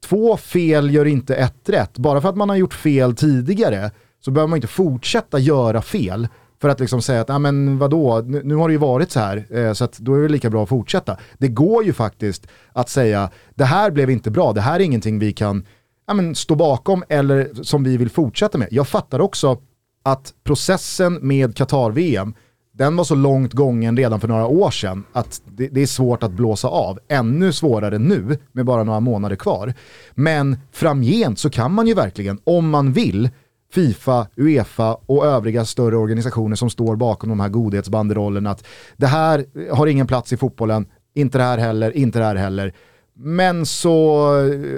[0.06, 1.98] två fel gör inte ett rätt.
[1.98, 6.28] Bara för att man har gjort fel tidigare så behöver man inte fortsätta göra fel
[6.62, 9.20] för att liksom säga att, ja men vadå, nu, nu har det ju varit så
[9.20, 11.18] här, eh, så att då är det lika bra att fortsätta.
[11.38, 15.20] Det går ju faktiskt att säga, det här blev inte bra, det här är ingenting
[15.20, 15.66] vi kan
[16.08, 18.68] ja, men, stå bakom eller som vi vill fortsätta med.
[18.72, 19.58] Jag fattar också
[20.04, 22.34] att processen med Qatar-VM,
[22.74, 26.24] den var så långt gången redan för några år sedan att det, det är svårt
[26.24, 27.00] att blåsa av.
[27.08, 29.74] Ännu svårare nu med bara några månader kvar.
[30.12, 33.30] Men framgent så kan man ju verkligen, om man vill,
[33.74, 39.46] Fifa, Uefa och övriga större organisationer som står bakom de här godhetsbanderollerna att det här
[39.72, 42.74] har ingen plats i fotbollen, inte det här heller, inte det här heller.
[43.16, 44.28] Men så,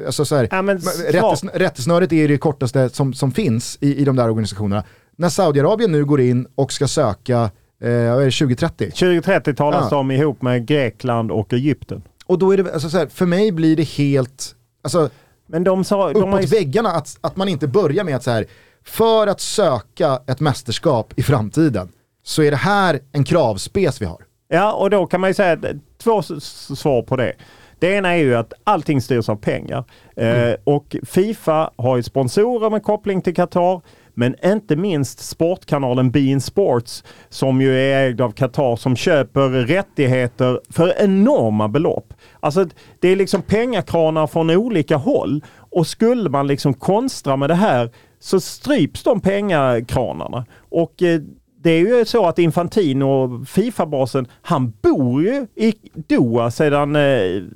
[0.06, 0.78] alltså så här, Ja, men
[1.10, 4.84] rättesn rättesnöret är det kortaste som, som finns i, i de där organisationerna.
[5.16, 7.38] När Saudiarabien nu går in och ska söka,
[7.82, 8.86] eh, vad är det, 2030?
[8.92, 9.98] 2030 talas Ja.
[9.98, 12.02] om ihop med Grekland och Egypten.
[12.26, 15.10] Och då är det, alltså så här, för mig blir det helt, alltså
[15.48, 16.14] Men de sa...
[16.14, 18.46] De uppåt ju, väggarna att, att man inte börjar med att så här,
[18.86, 21.92] för att söka ett mästerskap i framtiden
[22.24, 24.22] så är det här en kravspes vi har.
[24.48, 25.58] Ja, och då kan man ju säga
[25.98, 27.34] två svar på det.
[27.80, 29.84] Det ena är ju att allting styrs av pengar.
[30.16, 30.50] Mm.
[30.50, 33.82] Eh, och Fifa har ju sponsorer med koppling till Qatar.
[34.14, 40.62] Men inte minst sportkanalen Bein Sports som ju är ägd av Qatar som köper rättigheter
[40.70, 42.14] för enorma belopp.
[42.40, 42.68] Alltså
[43.00, 47.90] det är liksom pengakranar från olika håll och skulle man liksom konstra med det här
[48.24, 50.46] så stryps de pengakranarna.
[50.70, 51.22] Och eh,
[51.64, 57.02] det är ju så att Infantino, Fifa-basen, han bor ju i Doha sedan eh,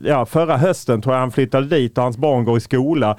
[0.03, 3.17] ja, förra hösten tror jag han flyttade dit och hans barn går i skola.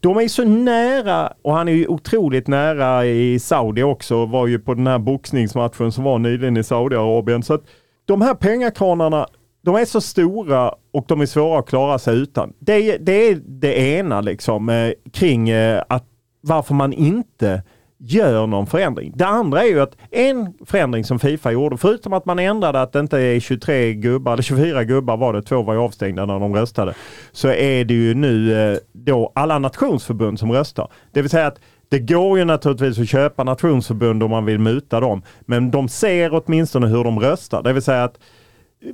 [0.00, 4.26] De är ju så nära och han är ju otroligt nära i Saudi också.
[4.26, 7.42] Var ju på den här boxningsmatchen som var nyligen i Saudiarabien.
[7.42, 7.62] Så att
[8.04, 9.26] de här pengakranarna,
[9.64, 12.52] de är så stora och de är svåra att klara sig utan.
[12.58, 16.04] Det, det är det ena liksom eh, kring eh, att
[16.44, 17.62] varför man inte
[17.98, 19.12] gör någon förändring.
[19.16, 22.92] Det andra är ju att en förändring som Fifa gjorde, förutom att man ändrade att
[22.92, 26.40] det inte är 23 gubbar, eller 24 gubbar var det, två var ju avstängda när
[26.40, 26.94] de röstade,
[27.32, 30.88] så är det ju nu eh, då alla nationsförbund som röstar.
[31.12, 35.00] Det vill säga att det går ju naturligtvis att köpa nationsförbund om man vill muta
[35.00, 37.62] dem, men de ser åtminstone hur de röstar.
[37.62, 38.18] Det vill säga att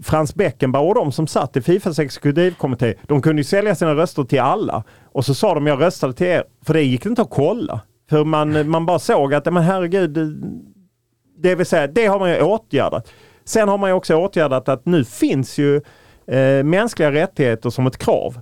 [0.02, 4.24] Frans Beckenbauer och de som satt i Fifas exekutivkommitté, de kunde ju sälja sina röster
[4.24, 4.84] till alla.
[5.04, 7.80] Och så sa de, jag röstade till er, för det gick inte att kolla.
[8.10, 10.26] För man, man bara såg att, men herregud, eh,
[11.38, 13.12] det vill säga, det har man ju åtgärdat.
[13.44, 15.76] Sen har man ju också åtgärdat att nu finns ju
[16.26, 18.40] eh, mänskliga rättigheter som ett krav.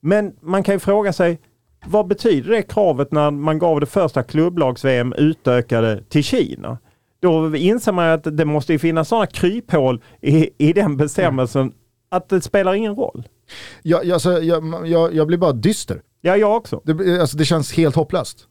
[0.00, 1.40] Men man kan ju fråga sig,
[1.86, 6.78] vad betyder det kravet när man gav det första klubblags-VM utökade till Kina?
[7.20, 11.74] Då inser man att det måste finnas sådana kryphål i, i den bestämmelsen mm.
[12.08, 13.28] att det spelar ingen roll.
[13.82, 16.02] Jag, alltså, jag, jag, jag blir bara dyster.
[16.20, 16.80] Ja, jag också.
[16.84, 18.46] Det, alltså, det känns helt hopplöst.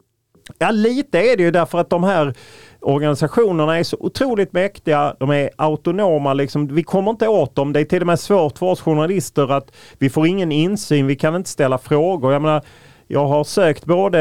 [0.57, 2.33] Ja, lite är det ju därför att de här
[2.79, 5.15] organisationerna är så otroligt mäktiga.
[5.19, 6.33] De är autonoma.
[6.33, 6.67] Liksom.
[6.67, 7.73] Vi kommer inte åt dem.
[7.73, 11.07] Det är till och med svårt för oss journalister att vi får ingen insyn.
[11.07, 12.33] Vi kan inte ställa frågor.
[12.33, 12.63] Jag menar,
[13.11, 14.19] jag har sökt både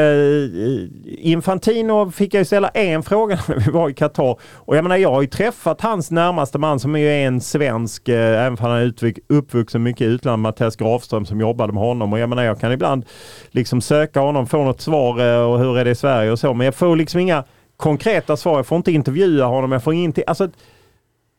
[1.05, 4.39] Infantino fick jag ställa en fråga när vi var i Qatar.
[4.53, 8.09] Och jag menar jag har ju träffat hans närmaste man som är ju en svensk,
[8.09, 8.93] eh, även om han är
[9.27, 12.13] uppvuxen mycket i utlandet, Mattias Grafström som jobbade med honom.
[12.13, 13.05] Och jag menar jag kan ibland
[13.51, 16.53] liksom söka honom, få något svar eh, och hur är det i Sverige och så.
[16.53, 17.43] Men jag får liksom inga
[17.77, 18.55] konkreta svar.
[18.55, 19.71] Jag får inte intervjua honom.
[19.71, 20.23] Jag får ingenting.
[20.27, 20.49] Alltså,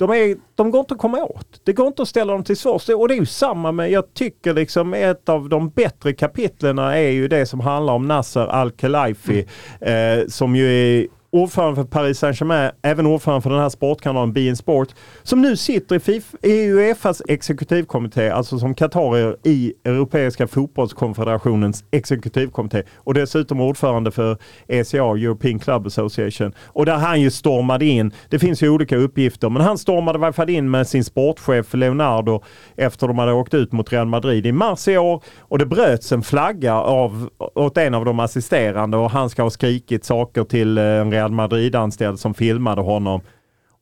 [0.01, 1.61] de, är, de går inte att komma åt.
[1.65, 2.89] Det går inte att ställa dem till svars.
[2.89, 7.11] Och det är ju samma med, jag tycker liksom ett av de bättre kapitlerna är
[7.11, 9.47] ju det som handlar om Nasser Al-Khelaifi.
[9.81, 10.21] Mm.
[10.21, 14.57] Eh, som ju är ordförande för Paris Saint-Germain, även ordförande för den här sportkanalen Bein
[14.57, 14.89] Sport,
[15.23, 22.83] som nu sitter i, FIFA, i Uefas exekutivkommitté, alltså som qatarier i Europeiska fotbollskonfederationens exekutivkommitté
[22.97, 24.39] och dessutom ordförande för
[24.69, 26.53] ECA, European Club Association.
[26.67, 30.21] Och där han ju stormade in, det finns ju olika uppgifter, men han stormade i
[30.21, 32.43] varje fall in med sin sportchef Leonardo
[32.77, 36.13] efter de hade åkt ut mot Real Madrid i mars i år och det bröts
[36.13, 40.79] en flagga av, åt en av de assisterande och han ska ha skrikit saker till
[40.79, 43.21] eh, en Real Madrid-anställd som filmade honom.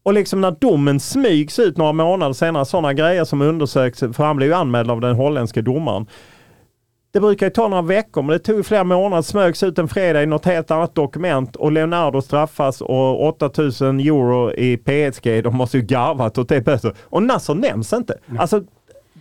[0.03, 4.37] Och liksom när domen smygs ut några månader senare, sådana grejer som undersöks, för han
[4.37, 6.07] blev ju anmäld av den holländske domaren.
[7.12, 9.22] Det brukar ju ta några veckor, men det tog flera månader.
[9.22, 14.53] Smögs ut en fredag i något helt annat dokument och Leonardo straffas och 8000 euro
[14.53, 15.44] i PSG.
[15.44, 16.94] De måste ju garvat åt det.
[17.03, 18.18] Och Nasser nämns inte.
[18.38, 18.62] Alltså,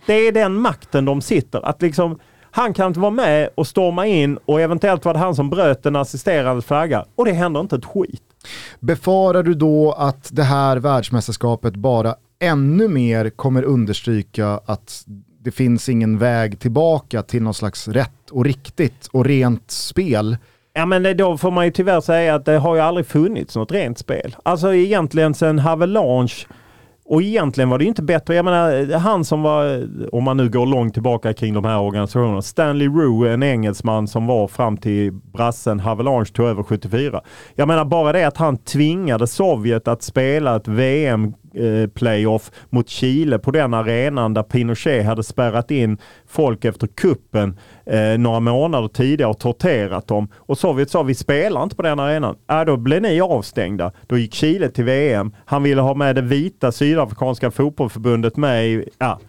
[0.06, 1.66] det är den makten de sitter.
[1.66, 2.18] Att liksom
[2.50, 5.82] han kan inte vara med och storma in och eventuellt var det han som bröt
[5.82, 7.04] den assisterande flagga.
[7.14, 8.22] Och det händer inte ett skit.
[8.80, 15.04] Befarar du då att det här världsmästerskapet bara ännu mer kommer understryka att
[15.40, 20.36] det finns ingen väg tillbaka till någon slags rätt och riktigt och rent spel?
[20.72, 23.72] Ja men då får man ju tyvärr säga att det har ju aldrig funnits något
[23.72, 24.36] rent spel.
[24.42, 26.34] Alltså egentligen sen Havelange
[27.08, 28.34] och egentligen var det inte bättre.
[28.34, 32.42] Jag menar, han som var, om man nu går långt tillbaka kring de här organisationerna,
[32.42, 37.20] Stanley Rue, en engelsman som var fram till brassen Havelange tog över 74.
[37.54, 42.88] Jag menar bara det att han tvingade Sovjet att spela ett VM Eh, playoff mot
[42.88, 48.88] Chile på den arenan där Pinochet hade spärrat in folk efter kuppen eh, några månader
[48.88, 50.28] tidigare och torterat dem.
[50.36, 52.36] Och Sovjet sa vi spelar inte på den arenan.
[52.50, 53.92] Äh, då blev ni avstängda.
[54.06, 55.32] Då gick Chile till VM.
[55.44, 59.20] Han ville ha med det vita sydafrikanska fotbollförbundet med i, ja.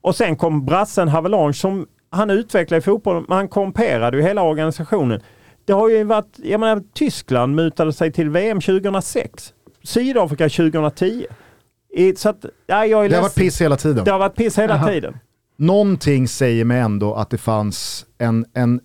[0.00, 5.20] Och sen kom brassen Havelange som han utvecklade fotbollen, men han komperade ju hela organisationen.
[5.64, 9.54] Det har ju varit, jag menar Tyskland mutade sig till VM 2006.
[9.82, 11.26] Sydafrika 2010.
[11.92, 14.04] I, så att, ja, jag är det har varit piss hela tiden.
[14.04, 14.88] Det har varit piss hela Aha.
[14.88, 15.16] tiden.
[15.56, 18.80] Någonting säger mig ändå att det fanns en, en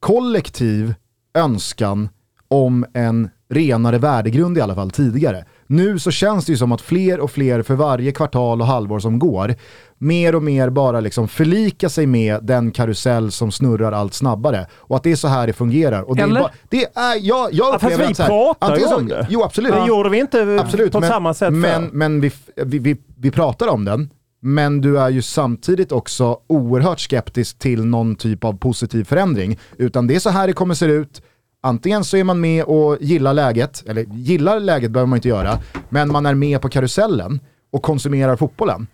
[0.00, 0.94] kollektiv
[1.34, 2.08] önskan
[2.48, 5.44] om en renare värdegrund i alla fall tidigare.
[5.70, 8.98] Nu så känns det ju som att fler och fler för varje kvartal och halvår
[8.98, 9.54] som går,
[9.98, 14.66] mer och mer bara liksom förlika sig med den karusell som snurrar allt snabbare.
[14.72, 16.02] Och att det är så här det fungerar.
[16.02, 16.40] Och det Eller?
[16.40, 19.26] Är bara, det är, jag, jag Ja, fast upplever vi pratar ju om det.
[19.30, 19.72] Jo absolut.
[19.72, 23.30] Det gjorde vi inte Absolut, på men, samma sätt men, men vi, vi, vi, vi
[23.30, 24.10] pratar om den,
[24.42, 29.58] men du är ju samtidigt också oerhört skeptisk till någon typ av positiv förändring.
[29.78, 31.22] Utan det är så här det kommer se ut,
[31.60, 35.58] antingen så är man med och gillar läget, eller gillar läget behöver man inte göra,
[35.88, 37.40] men man är med på karusellen
[37.72, 38.86] och konsumerar fotbollen.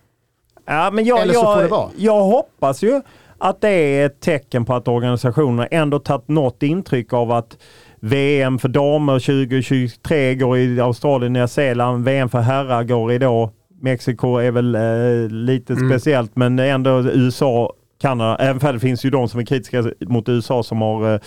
[0.67, 1.91] Ja, men jag, Eller så får det jag, vara.
[1.97, 3.01] jag hoppas ju
[3.39, 7.57] att det är ett tecken på att organisationerna ändå tagit något intryck av att
[8.01, 12.05] VM för damer 2023 går i Australien, Nya Zeeland.
[12.05, 13.51] VM för herrar går i då.
[13.81, 15.91] Mexiko är väl eh, lite Mm.
[15.91, 18.37] speciellt men ändå USA, Kanada.
[18.37, 21.21] Även för det finns ju de som är kritiska mot USA som har eh,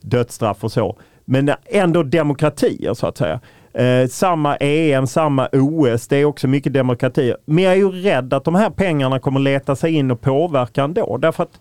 [0.00, 0.98] dödsstraff och så.
[1.24, 3.40] Men ändå demokratier så att säga.
[3.74, 7.34] Eh, samma EM, samma OS, det är också mycket demokrati.
[7.44, 10.82] Men jag är ju rädd att de här pengarna kommer leta sig in och påverka
[10.82, 11.16] ändå.
[11.16, 11.60] Därför att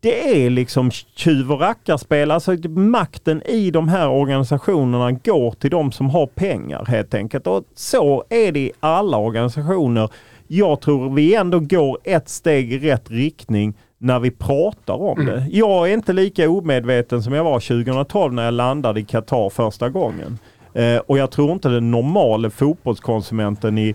[0.00, 2.30] det är liksom tjuv och rackarspel.
[2.30, 7.46] Alltså makten i de här organisationerna går till de som har pengar helt enkelt.
[7.46, 10.10] Och så är det i alla organisationer.
[10.46, 15.46] Jag tror vi ändå går ett steg i rätt riktning när vi pratar om det.
[15.50, 19.88] Jag är inte lika omedveten som jag var 2012 när jag landade i Qatar första
[19.88, 20.38] gången.
[20.74, 23.94] Eh, och jag tror inte den normala fotbollskonsumenten i,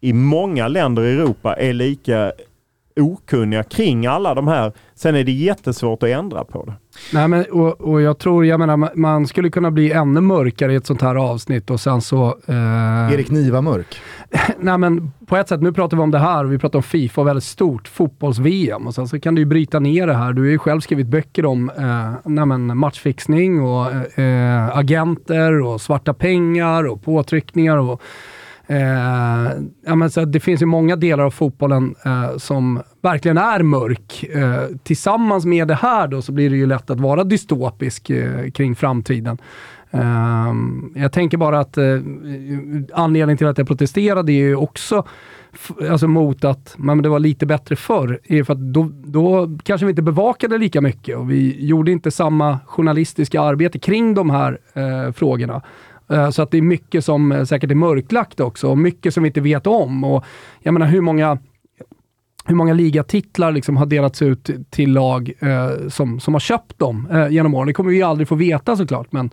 [0.00, 2.32] i många länder i Europa är lika
[3.00, 4.72] okunniga kring alla de här.
[4.94, 6.72] Sen är det jättesvårt att ändra på det.
[7.12, 10.76] Nej, men, och, och jag tror, jag menar, man- skulle kunna bli ännu mörkare i
[10.76, 12.26] ett sånt här avsnitt och sen så...
[12.46, 14.00] Eh, Erik Niva mörk.
[14.58, 16.82] nej men på ett sätt, nu pratar vi om det här och vi pratar om
[16.82, 20.32] Fifa och väldigt stort fotbolls-VM och sen så kan du ju bryta ner det här.
[20.32, 25.80] Du har ju själv skrivit böcker om eh, nej men matchfixning och eh, agenter och
[25.80, 28.02] svarta pengar och påtryckningar och
[28.66, 29.50] Eh,
[29.86, 34.24] ja, men så det finns ju många delar av fotbollen eh, som verkligen är mörk.
[34.24, 38.50] Eh, tillsammans med det här då så blir det ju lätt att vara dystopisk eh,
[38.50, 39.38] kring framtiden.
[39.90, 40.54] Eh,
[40.94, 41.84] jag tänker bara att eh,
[42.92, 45.04] anledningen till att jag protesterade är ju också
[45.90, 48.20] alltså mot att men det var lite bättre förr.
[48.24, 52.10] Är för att då, då kanske vi inte bevakade lika mycket och vi gjorde inte
[52.10, 55.62] samma journalistiska arbete kring de här eh, frågorna.
[56.10, 59.22] Eh, Så att det är mycket som eh, säkert är mörklagt också och mycket som
[59.22, 60.04] vi inte vet om.
[60.04, 60.24] Och
[60.62, 61.38] jag menar hur många
[62.46, 67.08] hur många ligatitlar liksom har delats ut till lag eh, som, som har köpt dem
[67.12, 67.66] eh, genom åren.
[67.66, 69.30] Det kommer vi aldrig få veta såklart, men,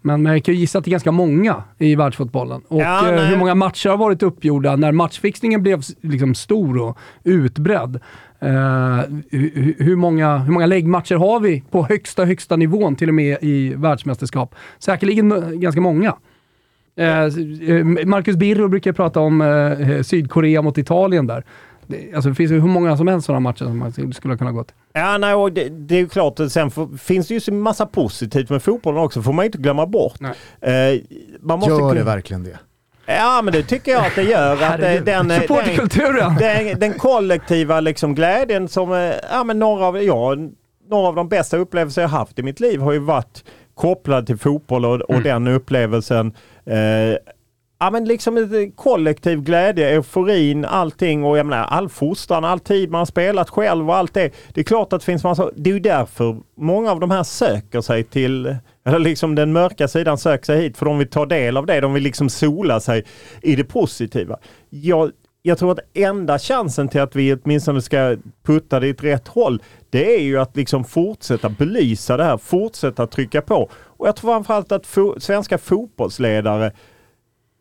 [0.00, 2.62] men jag kan ju gissa att det är ganska många i världsfotbollen.
[2.68, 6.98] Och Ja, eh, hur många matcher har varit uppgjorda när matchfixningen blev liksom stor och
[7.24, 8.00] utbredd.
[8.42, 9.00] Eh,
[9.78, 13.74] hur, många, hur många läggmatcher har vi på högsta, högsta nivån till och med i
[13.74, 14.54] världsmästerskap?
[14.78, 16.16] Säkerligen ganska många.
[16.96, 21.44] Eh, eh, Marcus Birro brukar prata om Sydkorea mot Italien där.
[22.14, 24.64] Alltså det finns ju hur många som helst sådana matcher som man skulle kunna gå
[24.64, 24.76] till.
[24.92, 27.52] Ja, nej, och det, det är ju klart, att sen får, finns det ju så
[27.52, 30.20] massa positivt med fotbollen också, får man inte glömma bort.
[30.20, 30.94] Nej.
[30.94, 31.00] Eh,
[31.40, 32.58] man måste Gör det verkligen det?
[33.14, 34.52] Ja, men det tycker jag att det gör.
[34.52, 35.04] att eh, Herregud.
[35.04, 40.36] den, eh, den, den, den kollektiva liksom glädjen som, eh, ja men några av, ja,
[40.90, 43.44] några av de bästa upplevelser jag haft i mitt liv har ju varit
[43.74, 46.34] kopplad till fotboll och, och den upplevelsen.
[46.66, 47.16] Eh,
[47.82, 52.60] ja men liksom ett eh, kollektiv glädje, euforin, allting och jag menar all fostran, all
[52.60, 54.30] tid man har spelat själv och allt det.
[54.54, 57.22] Det är klart att det finns massa, det är ju därför många av de här
[57.22, 61.08] söker sig till, eh, eller liksom den mörka sidan söker sig hit för de vill
[61.08, 63.04] ta del av det, de vill liksom sola sig
[63.42, 64.38] i det positiva.
[64.70, 65.10] Jag,
[65.42, 69.62] jag tror att enda chansen till att vi åtminstone ska putta det i rätt håll,
[69.90, 73.70] det är ju att liksom fortsätta belysa det här, fortsätta trycka på.
[73.74, 76.72] Och jag tror framförallt att fo- svenska fotbollsledare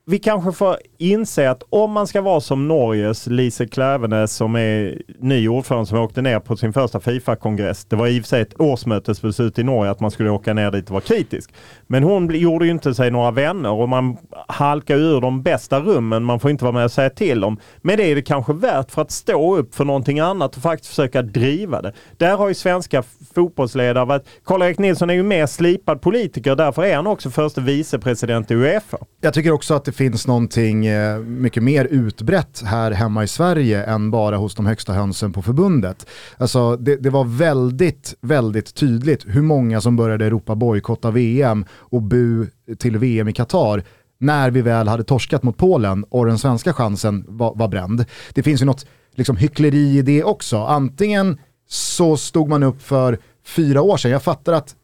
[0.06, 5.02] vi kanske får inse att om man ska vara som Norges Lise Klävenes som är
[5.20, 7.86] ny ordförande som åkte ner på sin första Fifa-kongress.
[7.86, 10.72] Det var i och för sig ett årsmötesbeslut i Norge att man skulle åka ner
[10.72, 11.54] dit och vara kritisk.
[11.88, 16.24] Men hon gjorde ju inte sig några vänner och man halkar ur de bästa rummen.
[16.24, 17.60] Man får inte vara med och säga till om.
[17.82, 20.90] Men det är det kanske värt för att stå upp för någonting annat och faktiskt
[20.90, 21.94] försöka driva det.
[22.18, 23.04] Där har ju svenska
[23.36, 24.26] fotbollsledare varit...
[24.46, 26.56] Karl-Erik Nilsson är ju mer slipad politiker.
[26.56, 28.98] Därför är han också förste vicepresident i Uefa.
[29.22, 33.84] Jag tycker också att det finns någonting eh, mycket mer utbrett här hemma i Sverige
[33.84, 36.06] än bara hos de högsta hönsen på förbundet.
[36.38, 42.02] Alltså det, det var väldigt, väldigt tydligt hur många som började ropa bojkotta VM och
[42.02, 43.84] bu till VM i Qatar
[44.20, 48.06] när vi väl hade torskat mot Polen och den svenska chansen var, var bränd.
[48.34, 48.86] Det finns ju något
[49.16, 50.58] liksom, hyckleri i det också.
[50.58, 51.38] Antingen
[51.70, 54.76] så stod man upp för fyra år sedan, jag fattar att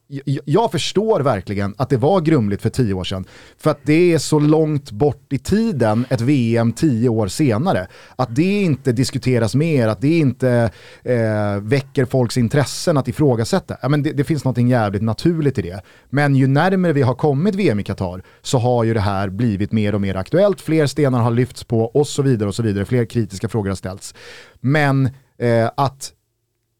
[0.45, 3.25] jag, förstår verkligen att det var grumligt för tio år sedan.
[3.57, 7.87] För att det är så långt bort i tiden, ett VM tio år senare.
[8.15, 10.71] Att det inte diskuteras mer, att det inte
[11.03, 13.77] eh, väcker folks intressen att ifrågasätta.
[13.81, 15.81] Ja, men det, det finns något jävligt naturligt i det.
[16.09, 19.71] Men ju närmare vi har kommit VM i Qatar så har ju det här blivit
[19.71, 20.61] mer och mer aktuellt.
[20.61, 22.85] Fler stenar har lyfts på och så vidare och så vidare.
[22.85, 24.15] Fler kritiska frågor har ställts.
[24.61, 26.13] Men eh, att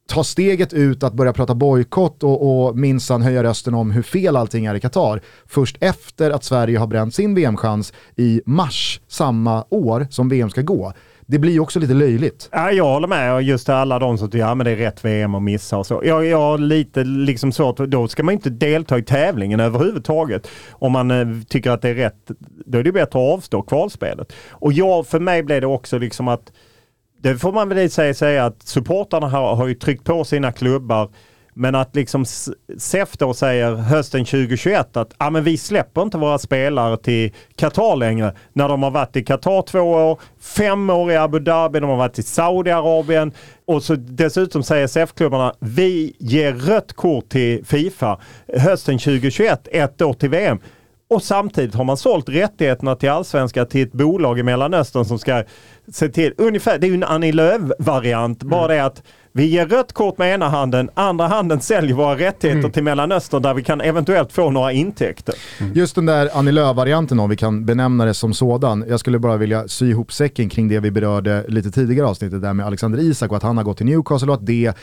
[0.08, 4.36] ta steget ut att börja prata bojkott och, och minsann höja rösten om hur fel
[4.36, 9.66] allting är i Qatar först efter att Sverige har bränt sin VM-chans i mars samma
[9.70, 10.94] år som VM ska gå.
[11.30, 12.50] Det blir ju också lite löjligt.
[12.52, 13.42] Ja, jag håller med.
[13.42, 16.02] Just alla de som tycker att ja, det är rätt VM att missa och så.
[16.06, 20.48] Jag, jag har lite liksom svårt, då ska man inte delta i tävlingen överhuvudtaget.
[20.72, 22.32] Om man eh, tycker att det är rätt,
[22.66, 24.34] då är det bättre att avstå kvalspelet.
[24.50, 26.52] Och jag, för mig blev det också liksom att
[27.22, 31.10] det får man väl säga, säga att supportarna har, har ju tryckt på sina klubbar.
[31.60, 32.26] Men att liksom
[32.78, 37.96] SEF då säger hösten 2021 att ah, men vi släpper inte våra spelare till Qatar
[37.96, 38.34] längre.
[38.54, 41.98] När de har varit i Qatar två år, fem år i Abu Dhabi, de har
[41.98, 43.32] varit i Saudiarabien.
[43.66, 48.20] Och så dessutom säger SEF-klubbarna vi ger rött kort till Fifa
[48.58, 50.60] hösten 2021, ett år till VM.
[51.10, 55.44] Och samtidigt har man sålt rättigheterna till allsvenska till ett bolag i Mellanöstern som ska
[55.92, 58.78] se till, ungefär, det är ju en Annie Lööf-variant, bara mm.
[58.78, 59.04] det att
[59.38, 62.72] vi ger rött kort med ena handen, andra handen säljer våra rättigheter mm.
[62.72, 65.36] till Mellanöstern där vi kan eventuellt få några intäkter.
[65.60, 65.74] Mm.
[65.74, 68.86] Just den där Annie Lööf-varianten om vi kan benämna det som sådan.
[68.90, 72.54] Jag skulle bara vilja sy ihop säcken kring det vi berörde lite tidigare avsnittet där
[72.54, 74.74] med Alexander Isak och att han har gått till Newcastle och att det eh,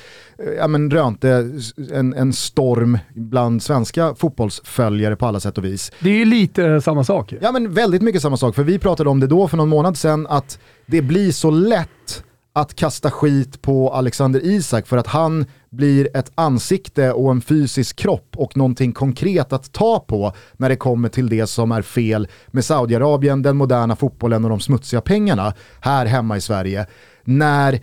[0.58, 1.50] ja, men, rönte
[1.92, 5.92] en, en storm bland svenska fotbollsföljare på alla sätt och vis.
[6.00, 7.34] Det är ju lite samma sak.
[7.40, 9.98] Ja men väldigt mycket samma sak, för vi pratade om det då för någon månad
[9.98, 12.24] sedan att det blir så lätt
[12.56, 17.96] att kasta skit på Alexander Isak för att han blir ett ansikte och en fysisk
[17.96, 22.28] kropp och någonting konkret att ta på när det kommer till det som är fel
[22.46, 26.86] med Saudiarabien, den moderna fotbollen och de smutsiga pengarna här hemma i Sverige.
[27.24, 27.80] När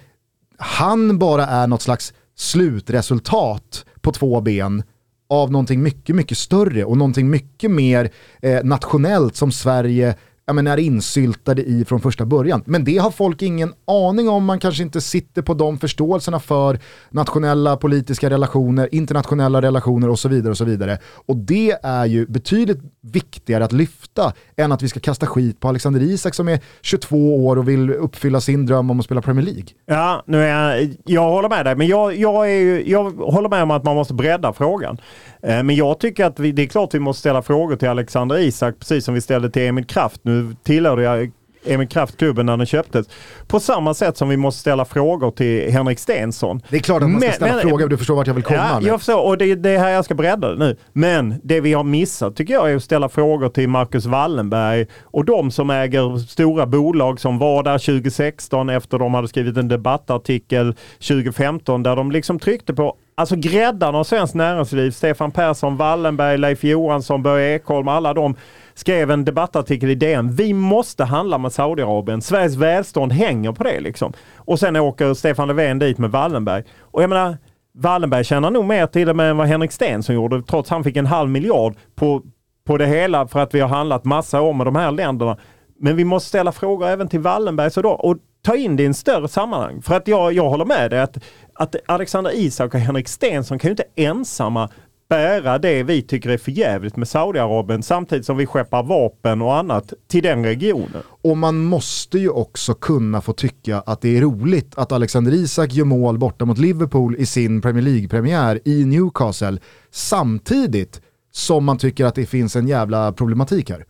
[0.57, 4.83] han bara är något slags slutresultat på två ben
[5.29, 8.09] av någonting mycket, mycket större och någonting mycket mer
[8.41, 10.15] eh, nationellt som Sverige
[10.51, 12.63] ja, men är insyltade i från första början.
[12.65, 16.79] Men det har folk ingen aning om, man kanske inte sitter på de förståelserna för
[17.09, 20.51] nationella politiska relationer, internationella relationer och så vidare.
[20.51, 20.97] Och så vidare.
[21.25, 25.67] Och det är ju betydligt viktigare att lyfta än att vi ska kasta skit på
[25.67, 29.45] Alexander Isak som är 22 år och vill uppfylla sin dröm om att spela Premier
[29.45, 29.65] League.
[29.85, 33.63] Ja, nu är jag, jag håller med dig, men jag, jag, är jag håller med
[33.63, 34.97] om att man måste bredda frågan.
[35.43, 38.37] Eh, men jag tycker att vi, det är klart vi måste ställa frågor till Alexander
[38.37, 40.21] Isak, precis som vi ställde till Emil Kraft.
[40.23, 41.31] Nu tillhörde jag
[41.65, 43.07] Emil Kraft-klubben när den köptes.
[43.47, 46.61] På samma sätt som vi måste ställa frågor till Henrik Stensson.
[46.69, 48.43] Det är klart att man ska men, ställa men, frågor, du förstår vart jag vill
[48.43, 48.89] komma ja, med.
[48.89, 50.77] Jag förstår, och det, det är här jag ska bredda det nu.
[50.93, 55.25] Men det vi har missat tycker jag är att ställa frågor till Marcus Wallenberg och
[55.25, 60.75] de som äger stora bolag som var där 2016 efter de hade skrivit en debattartikel
[60.99, 66.63] 2015 där de liksom tryckte på Alltså gräddan av svenskt näringsliv, Stefan Persson, Wallenberg, Leif
[66.63, 68.35] Johansson, Börje Ekholm, alla de
[68.73, 70.31] skrev en debattartikel i DN.
[70.31, 72.21] Vi måste handla med Saudiarabien.
[72.21, 74.13] Sveriges välstånd hänger på det liksom.
[74.35, 76.63] Och sen åker Stefan Löfven dit med Wallenberg.
[76.79, 77.37] Och jag menar,
[77.73, 80.97] Wallenberg tjänar nog mer till det med än vad Henrik Stenson gjorde, trots han fick
[80.97, 82.21] en halv miljard på,
[82.67, 85.37] på det hela för att vi har handlat massa om med de här länderna.
[85.79, 88.85] Men vi måste ställa frågor även till Wallenberg så då, och ta in det i
[88.85, 89.81] en större sammanhang.
[89.81, 91.17] För att jag, jag håller med dig att,
[91.53, 94.69] att Alexander Isak och Henrik Stenson kan ju inte ensamma
[95.09, 99.55] bära det vi tycker är för jävligt med Saudiarabien samtidigt som vi skeppar vapen och
[99.57, 101.01] annat till den regionen.
[101.21, 105.73] Och man måste ju också kunna få tycka att det är roligt att Alexander Isak
[105.73, 109.57] gör mål borta mot Liverpool i sin Premier League-premiär i Newcastle
[109.91, 113.85] samtidigt som man tycker att det finns en jävla problematik här.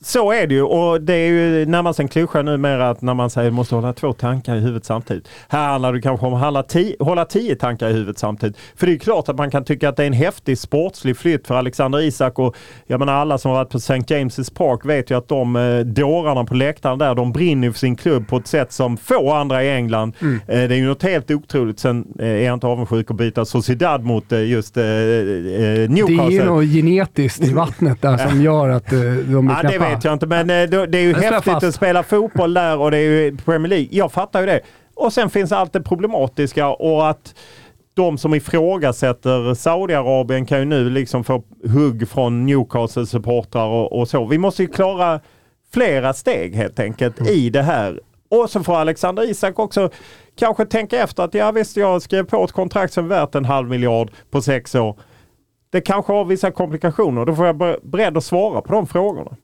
[0.00, 3.30] Så är det ju och det är ju närmast en klyscha numera att när man
[3.30, 5.28] säger måste hålla två tankar i huvudet samtidigt.
[5.48, 8.56] Här handlar det kanske om att hålla tio, hålla tio tankar i huvudet samtidigt.
[8.76, 11.46] För det är klart att man kan tycka att det är en häftig sportslig flytt
[11.46, 13.94] för Alexander Isak och jag menar alla som har varit på St.
[13.94, 17.96] James' Park vet ju att de eh, dårarna på läktaren där, de brinner för sin
[17.96, 20.12] klubb på ett sätt som få andra i England.
[20.20, 20.34] Mm.
[20.34, 21.80] Eh, det är ju något helt otroligt.
[21.80, 26.16] Sen eh, är jag inte avundsjuk att byta Sociedad mot eh, just eh, Newcastle.
[26.16, 30.04] Det är ju något genetiskt i vattnet där som gör att de är ja, vet
[30.04, 33.00] jag inte, men eh, det är ju häftigt att spela fotboll där och det är
[33.00, 33.88] ju Premier League.
[33.90, 34.60] Jag fattar ju det.
[34.94, 37.34] Och sen finns allt det problematiska och att
[37.94, 41.42] de som ifrågasätter Saudiarabien kan ju nu liksom få
[41.74, 44.26] hugg från Newcastle-supportrar och, och, så.
[44.26, 45.20] Vi måste ju klara
[45.72, 47.32] flera steg helt enkelt mm.
[47.32, 48.00] i det här.
[48.30, 49.90] Och så får Alexander Isak också
[50.38, 53.44] kanske tänka efter att ja visst, jag skrev på ett kontrakt som är värt en
[53.44, 54.98] halv miljard på sex år.
[55.70, 57.24] det kanske har vissa komplikationer.
[57.24, 59.36] Då får jag vara beredd att svara på de frågorna.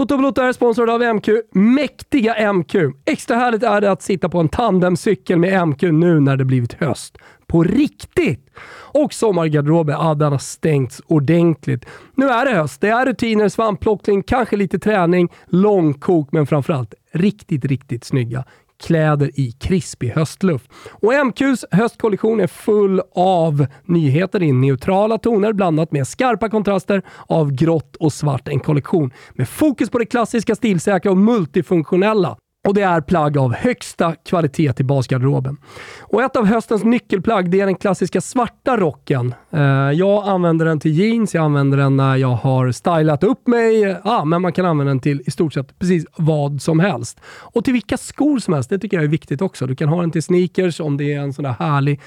[0.00, 1.28] Toto Balotto är sponsrad av MQ.
[1.52, 2.74] Mäktiga MQ!
[3.04, 6.72] Extra härligt är det att sitta på en tandemcykel med MQ nu när det blivit
[6.72, 7.18] höst.
[7.46, 8.50] På riktigt!
[8.92, 11.84] Och sommargarderoben, ja den har stängts ordentligt.
[12.14, 12.80] Nu är det höst.
[12.80, 18.44] Det är rutiner, svampplockning, kanske lite träning, långkok, men framförallt riktigt, riktigt snygga
[18.80, 20.70] kläder i krispig höstluft.
[20.90, 27.52] Och MQs höstkollektion är full av nyheter i neutrala toner blandat med skarpa kontraster av
[27.52, 28.48] grått och svart.
[28.48, 32.36] En kollektion med fokus på det klassiska, stilsäkra och multifunktionella.
[32.68, 35.56] Och det är plagg av högsta kvalitet i basgarderoben.
[36.00, 39.34] Och ett av höstens nyckelplagg det är den klassiska svarta rocken.
[39.50, 43.96] Eh, jag använder den till jeans, jag använder den när jag har stylat upp mig.
[44.04, 47.20] Ah, men man kan använda den till i stort sett precis vad som helst.
[47.26, 49.66] Och till vilka skor som helst, det tycker jag är viktigt också.
[49.66, 52.00] Du kan ha den till sneakers om det är en sån där härlig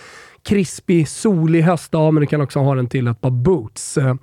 [0.44, 3.98] krispig, solig höstdag, men du kan också ha den till ett par boots.
[3.98, 4.16] Eh,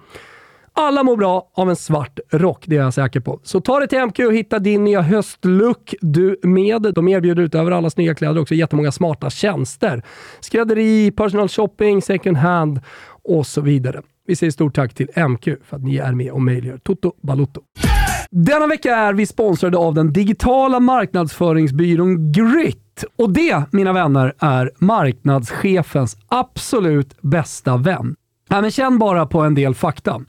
[0.81, 3.41] alla mår bra av en svart rock, det är jag säker på.
[3.43, 6.83] Så ta dig till MQ och hitta din nya höstlook du med.
[6.95, 10.03] De erbjuder utöver alla snygga kläder också jättemånga smarta tjänster.
[10.41, 12.81] Skrädderi, personal shopping, second hand
[13.25, 14.03] och så vidare.
[14.27, 17.61] Vi säger stort tack till MQ för att ni är med och möjliggör Toto Balotto.
[18.31, 23.05] Denna vecka är vi sponsrade av den digitala marknadsföringsbyrån Grit.
[23.19, 28.17] Och det, mina vänner, är marknadschefens absolut bästa vän.
[28.49, 30.21] Ja, men känn bara på en del fakta.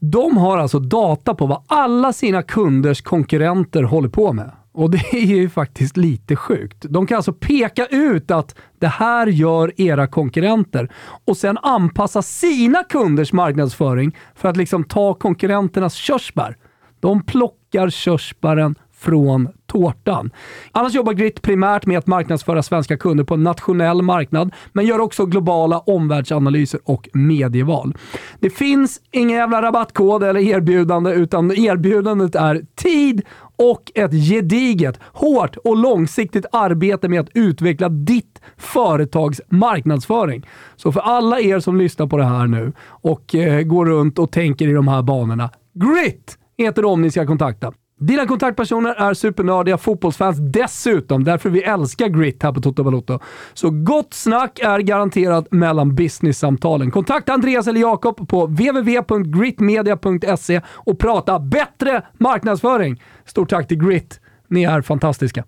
[0.00, 4.50] De har alltså data på vad alla sina kunders konkurrenter håller på med.
[4.72, 6.84] Och det är ju faktiskt lite sjukt.
[6.88, 10.92] De kan alltså peka ut att det här gör era konkurrenter
[11.24, 16.56] och sen anpassa sina kunders marknadsföring för att liksom ta konkurrenternas körsbär.
[17.00, 20.30] De plockar körsbären från tårtan.
[20.72, 24.98] Annars jobbar Grit primärt med att marknadsföra svenska kunder på en nationell marknad, men gör
[24.98, 27.94] också globala omvärldsanalyser och medieval.
[28.40, 33.22] Det finns ingen jävla rabattkod eller erbjudande, utan erbjudandet är tid
[33.56, 40.46] och ett gediget, hårt och långsiktigt arbete med att utveckla ditt företags marknadsföring.
[40.76, 44.32] Så för alla er som lyssnar på det här nu och eh, går runt och
[44.32, 47.72] tänker i de här banorna, Grit heter de ni ska kontakta.
[48.00, 53.18] Dina kontaktpersoner är supernördiga fotbollsfans dessutom, därför vi älskar Grit här på Toto Balotto.
[53.54, 56.90] Så gott snack är garanterat mellan business-samtalen.
[56.90, 63.02] Kontakta Andreas eller Jakob på www.gritmedia.se och prata bättre marknadsföring.
[63.24, 64.20] Stort tack till Grit.
[64.48, 65.44] Ni är fantastiska.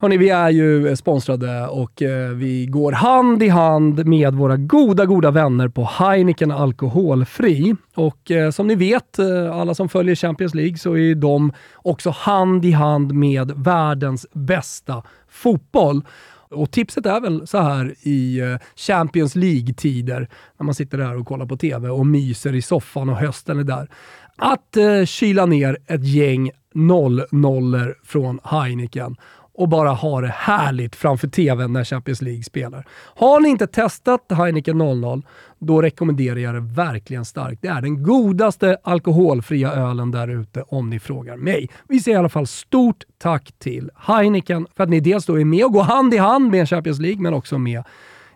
[0.00, 5.06] Hörrni, vi är ju sponsrade och eh, vi går hand i hand med våra goda,
[5.06, 7.74] goda vänner på Heineken Alkoholfri.
[7.94, 12.10] Och eh, som ni vet, eh, alla som följer Champions League, så är de också
[12.10, 16.02] hand i hand med världens bästa fotboll.
[16.50, 18.40] Och tipset är väl så här i
[18.76, 20.28] Champions League-tider,
[20.58, 23.64] när man sitter där och kollar på TV och myser i soffan och hösten är
[23.64, 23.88] där,
[24.36, 29.16] att eh, kyla ner ett gäng 0-0 från Heineken
[29.58, 32.86] och bara ha det härligt framför TVn när Champions League spelar.
[33.14, 35.22] Har ni inte testat Heineken 00,
[35.58, 37.62] då rekommenderar jag det verkligen starkt.
[37.62, 41.68] Det är den godaste alkoholfria ölen där ute om ni frågar mig.
[41.88, 45.44] Vi säger i alla fall stort tack till Heineken för att ni dels då är
[45.44, 47.82] med och går hand i hand med Champions League, men också med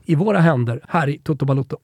[0.04, 1.76] i våra händer här i Toto Balotto.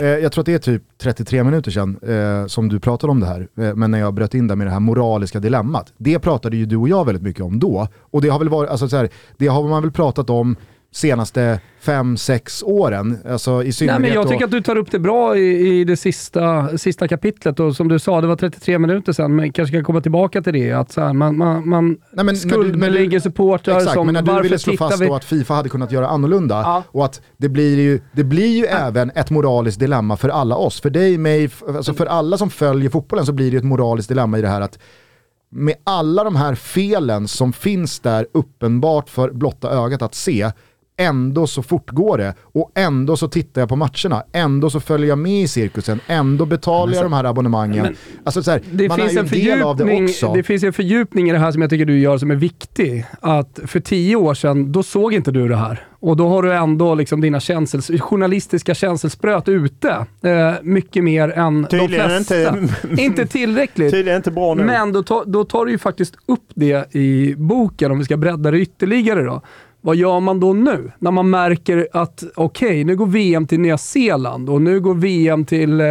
[0.00, 3.20] Eh, jag tror att det är typ 33 minuter sedan eh, som du pratade om
[3.20, 5.92] det här, eh, men när jag bröt in där med det här moraliska dilemmat.
[5.96, 8.70] Det pratade ju du och jag väldigt mycket om då, och det har väl varit,
[8.70, 10.56] alltså så här, det har man väl pratat om
[10.90, 13.18] senaste fem sex åren.
[13.28, 15.96] Alltså i Nej, men jag tycker att du tar upp det bra i, i det
[15.96, 19.84] sista, sista kapitlet och som du sa, det var 33 minuter sedan, men kanske kan
[19.84, 20.72] komma tillbaka till det.
[20.72, 24.58] Att så här, man man, man Nej, skuldbelägger supportrar exakt, som men när du ville
[24.58, 25.06] slå fast vi...
[25.06, 26.82] då att Fifa hade kunnat göra annorlunda ja.
[26.88, 28.70] och att det blir ju, det blir ju ja.
[28.70, 30.80] även ett moraliskt dilemma för alla oss.
[30.80, 34.38] För dig, mig, alltså för alla som följer fotbollen så blir det ett moraliskt dilemma
[34.38, 34.78] i det här att
[35.50, 40.50] med alla de här felen som finns där uppenbart för blotta ögat att se,
[40.96, 45.18] ändå så fortgår det och ändå så tittar jag på matcherna, ändå så följer jag
[45.18, 47.82] med i cirkusen, ändå betalar jag de här abonnemangen.
[47.82, 50.32] Men, alltså så här, det man finns är ju en del av det också.
[50.32, 53.06] Det finns en fördjupning i det här som jag tycker du gör som är viktig.
[53.20, 55.86] Att för tio år sedan, då såg inte du det här.
[56.00, 60.06] Och då har du ändå liksom dina känsels, journalistiska känselspröt ute.
[60.22, 62.58] Eh, mycket mer än Tydligen de flesta.
[62.58, 63.90] Inte, inte tillräckligt.
[63.92, 64.64] Tydligen inte bra nu.
[64.64, 68.16] Men då, ta, då tar du ju faktiskt upp det i boken, om vi ska
[68.16, 69.42] bredda det ytterligare då
[69.86, 70.92] vad gör man då nu?
[70.98, 74.94] När man märker att okej, okay, nu går VM till Nya Zeeland och nu går
[74.94, 75.86] VM till eh,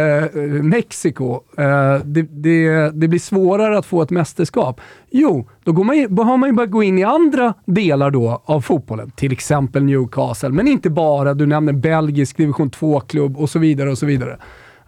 [0.62, 1.40] Mexiko.
[1.58, 4.80] Eh, det, det, det, blir svårare att få ett mästerskap.
[5.10, 8.60] Jo, då, går man, har man ju börjat gå in i andra delar då av
[8.60, 9.10] fotbollen.
[9.10, 11.34] Till exempel Newcastle, men inte bara.
[11.34, 14.38] Du nämner belgisk division 2-klubb och så vidare och så vidare.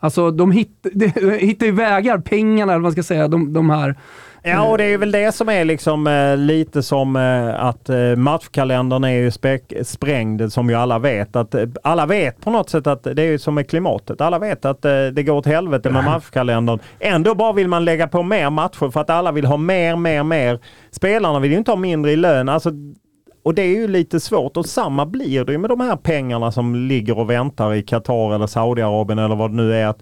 [0.01, 3.71] Alltså de, hitt, de hittar ju vägar, pengarna eller vad man ska säga, de, de
[3.71, 3.97] här
[4.43, 8.16] Ja, och det är väl det som är liksom eh, lite som eh, att eh,
[8.16, 9.30] matchkalendern är ju
[9.84, 11.36] sprängd som ju alla vet.
[11.36, 14.20] Att, alla vet på något sätt att det är som med klimatet.
[14.20, 16.78] Alla vet att det går åt helvete med matchkalendern.
[17.01, 20.22] Ändå bara vill man lägga på mer matcher för att alla vill ha mer, mer,
[20.22, 20.59] mer.
[20.91, 22.49] Spelarna vill ju inte ha mindre i lön.
[22.49, 22.70] Alltså,
[23.43, 26.53] och det är ju lite svårt och samma blir det ju med de här pengarna
[26.53, 29.86] som ligger och väntar i Qatar eller Saudiarabien eller vad det nu är.
[29.86, 29.99] Att,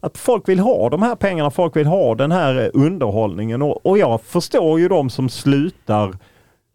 [0.00, 3.86] att folk vill ha de här pengarna, folk vill ha den här eh, underhållningen och,
[3.86, 6.16] och jag förstår ju de som slutar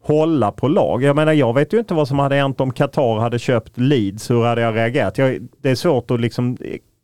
[0.04, 1.04] hålla på lag.
[1.04, 4.30] Jag menar jag vet ju inte vad som hade hänt om Qatar hade köpt Leeds.
[4.30, 5.18] Hur hade jag reagerat?
[5.18, 6.58] Jag, det är svårt att liksom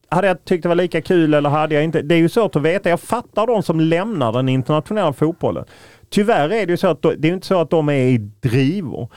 [0.10, 2.02] hade jag tyckt det var lika kul eller hade jag inte?
[2.02, 2.90] Det är ju svårt att veta.
[2.90, 5.66] Jag fattar de som lämnar den internationella fotbollen.
[6.10, 9.10] Tyvärr är det ju så att det är inte så att de är i drivor.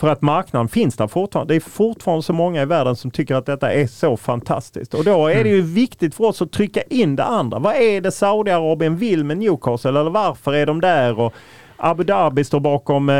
[0.00, 1.54] För att marknaden finns där fortfarande.
[1.54, 4.94] Det är fortfarande så många i världen som tycker att detta är så fantastiskt.
[4.94, 5.74] Och då är det ju mm.
[5.74, 7.58] viktigt för oss att trycka in det andra.
[7.58, 9.90] Vad är det Saudiarabien vill med Newcastle?
[10.00, 11.20] Eller varför är de där?
[11.20, 11.34] Och
[11.76, 13.14] Abu Dhabi står bakom eh,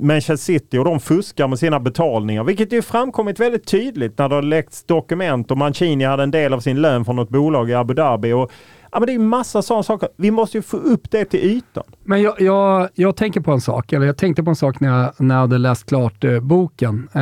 [0.00, 2.44] Manchester City och de fuskar med sina betalningar.
[2.44, 6.52] Vilket ju framkommit väldigt tydligt när det har läckts dokument och Mancini hade en del
[6.52, 8.32] av sin lön från något bolag i Abu Dhabi.
[8.32, 8.52] Och
[8.92, 10.08] Ja, men det är massa sådana saker.
[10.16, 11.84] Vi måste ju få upp det till ytan.
[12.04, 14.88] Men jag, jag, jag tänker på en sak, eller jag tänkte på en sak när
[14.88, 17.08] jag, när jag hade läst klart eh, boken.
[17.12, 17.20] Eh,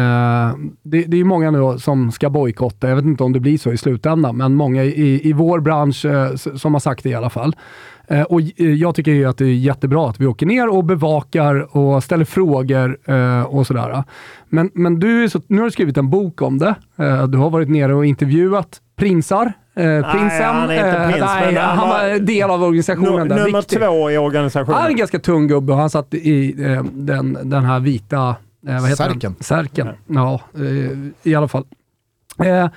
[0.83, 3.73] det, det är många nu som ska bojkotta, jag vet inte om det blir så
[3.73, 7.31] i slutändan, men många i, i vår bransch eh, som har sagt det i alla
[7.31, 7.57] fall.
[8.09, 10.85] Eh, och eh, jag tycker ju att det är jättebra att vi åker ner och
[10.85, 14.05] bevakar och ställer frågor eh, och sådär.
[14.49, 16.75] Men, men du, så, nu har du skrivit en bok om det.
[16.97, 20.45] Eh, du har varit nere och intervjuat prinsar Eh, prinsen.
[20.45, 23.29] han är inte prins, nej, han, han var del av organisationen.
[23.29, 23.79] Där, nummer viktig.
[23.79, 24.77] två i organisationen.
[24.77, 28.37] Han är en ganska tung gubbe och han satt i eh, den, den här vita...
[28.67, 29.21] Eh, vad heter Särken.
[29.21, 29.45] Den?
[29.45, 29.89] Särken.
[30.07, 31.65] Ja, eh, i alla fall.
[32.45, 32.69] Eh,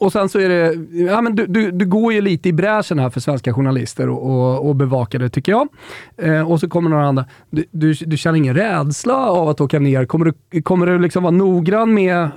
[0.00, 0.74] och sen så är det,
[1.10, 4.30] ja men du, du, du går ju lite i bräschen här för svenska journalister och,
[4.30, 5.68] och, och bevakar det tycker jag.
[6.16, 7.24] Eh, och så kommer några andra.
[7.50, 10.04] Du, du, du, känner ingen rädsla av att åka ner?
[10.04, 12.30] Kommer du, kommer du liksom vara noggrann med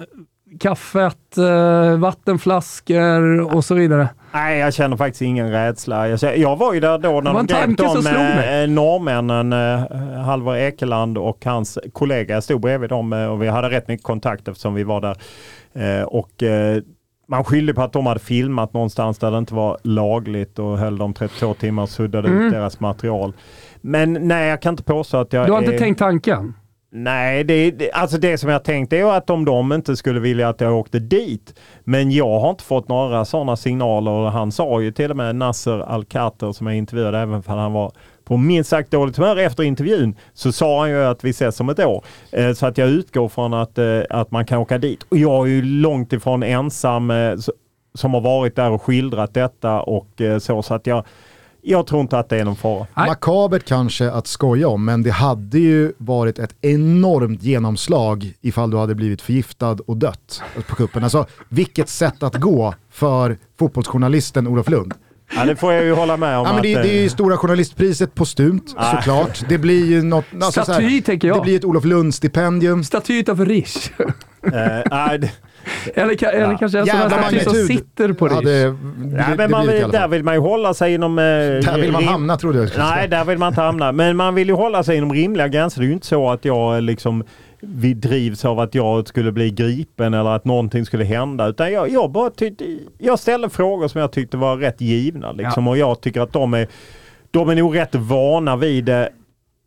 [0.59, 4.09] kaffet, eh, vattenflaskor och så vidare?
[4.33, 6.07] Nej, jag känner faktiskt ingen rädsla.
[6.07, 11.17] Jag, jag var ju där då när de grep de eh, norrmännen, eh, Halvar Ekeland
[11.17, 12.33] och hans kollega.
[12.33, 15.17] Jag stod bredvid dem eh, och vi hade rätt mycket kontakt eftersom vi var där.
[16.05, 16.43] Och
[17.27, 20.97] man skyllde på att de hade filmat någonstans där det inte var lagligt och höll
[20.97, 22.45] dem 32 timmar och suddade mm.
[22.45, 23.33] ut deras material.
[23.81, 25.65] Men nej, jag kan inte påstå att jag Du har är...
[25.65, 26.53] inte tänkt tanken?
[26.93, 30.49] Nej, det, det, alltså det som jag tänkte är att om de inte skulle vilja
[30.49, 31.59] att jag åkte dit.
[31.83, 34.29] Men jag har inte fått några sådana signaler.
[34.29, 37.91] Han sa ju till och med Nasser Al-Khater som jag intervjuade, även om han var
[38.23, 41.69] på minst sagt dåligt humör efter intervjun, så sa han ju att vi ses om
[41.69, 42.05] ett år.
[42.31, 45.03] Eh, så att jag utgår från att, eh, att man kan åka dit.
[45.09, 47.33] Och jag är ju långt ifrån ensam eh,
[47.93, 50.61] som har varit där och skildrat detta och eh, så.
[50.61, 51.05] Så att jag
[51.61, 52.87] jag tror inte att det är någon fara.
[52.95, 58.77] Makabert kanske att skoja om, men det hade ju varit ett enormt genomslag ifall du
[58.77, 61.03] hade blivit förgiftad och dött på kuppen.
[61.03, 64.93] Alltså vilket sätt att gå för fotbollsjournalisten Olof Lund.
[65.35, 66.45] Ja, det får jag ju hålla med om.
[66.45, 68.95] Ja, men det, det är ju Stora Journalistpriset postumt ah.
[68.95, 69.43] såklart.
[69.49, 70.25] Det blir ju något...
[70.33, 71.37] Alltså, Staty här, tänker jag.
[71.37, 72.83] Det blir ett Olof Lund-stipendium.
[72.83, 73.91] Staty utanför Rish.
[73.99, 75.29] uh,
[75.95, 78.27] eller, eller kanske en sån här som sitter på.
[78.27, 78.75] Ja, det, det,
[79.17, 81.19] ja, men man vill, där vill man ju hålla sig inom...
[81.19, 82.69] Eh, där vill man hamna trodde jag.
[82.77, 83.91] Nej, där vill man inte hamna.
[83.91, 85.81] Men man vill ju hålla sig inom rimliga gränser.
[85.81, 87.23] Det är ju inte så att jag liksom
[87.61, 91.47] vi drivs av att jag skulle bli gripen eller att någonting skulle hända.
[91.47, 95.31] Utan jag, jag bara tyckte, jag ställde frågor som jag tyckte var rätt givna.
[95.31, 95.71] Liksom, ja.
[95.71, 96.67] Och jag tycker att de är,
[97.31, 99.09] de är nog rätt vana vid det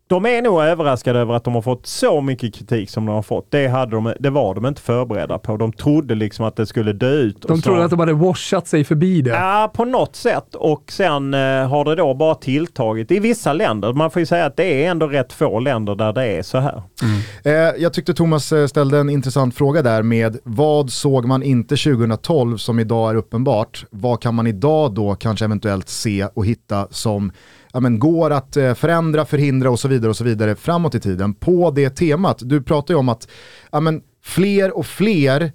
[0.07, 3.23] de är nog överraskade över att de har fått så mycket kritik som de har
[3.23, 3.51] fått.
[3.51, 5.57] Det, hade de, det var de inte förberedda på.
[5.57, 7.43] De trodde liksom att det skulle dö ut.
[7.43, 9.31] De trodde så, att de hade washat sig förbi det.
[9.31, 10.55] Ja, på något sätt.
[10.55, 13.93] Och sen eh, har det då bara tilltagit i vissa länder.
[13.93, 16.59] Man får ju säga att det är ändå rätt få länder där det är så
[16.59, 16.83] här.
[17.03, 17.69] Mm.
[17.69, 21.77] Eh, jag tyckte Thomas eh, ställde en intressant fråga där med vad såg man inte
[21.77, 23.85] 2012 som idag är uppenbart?
[23.91, 27.33] Vad kan man idag då kanske eventuellt se och hitta som
[27.75, 31.01] ja, men, går att eh, förändra, förhindra och så vidare och så vidare framåt i
[31.01, 32.39] tiden på det temat.
[32.43, 33.29] Du pratar ju om att
[33.73, 35.53] ja, men, fler och fler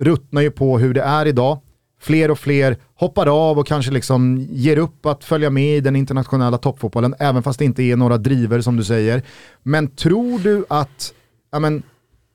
[0.00, 1.58] ruttnar ju på hur det är idag.
[2.00, 5.96] Fler och fler hoppar av och kanske liksom ger upp att följa med i den
[5.96, 9.22] internationella toppfotbollen, även fast det inte är några driver som du säger.
[9.62, 11.12] Men tror du att
[11.52, 11.82] ja, men,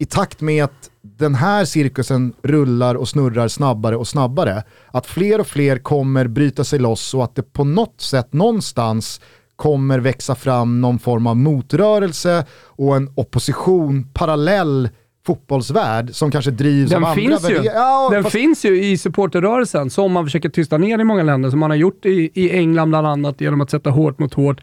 [0.02, 5.40] i takt med att den här cirkusen rullar och snurrar snabbare och snabbare, att fler
[5.40, 9.22] och fler kommer bryta sig loss och att det på något sätt någonstans
[9.56, 14.90] kommer växa fram någon form av motrörelse och en opposition parallell
[15.26, 17.64] fotbollsvärld som kanske drivs den av finns andra ju.
[17.64, 18.34] Ja, den fast...
[18.34, 21.78] finns ju i supporterrörelsen som man försöker tysta ner i många länder, som man har
[21.78, 24.62] gjort i, i England bland annat genom att sätta hårt mot hårt.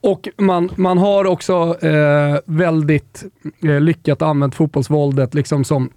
[0.00, 3.24] Och man, man har också eh, väldigt
[3.62, 5.90] eh, lyckat använt fotbollsvåldet liksom som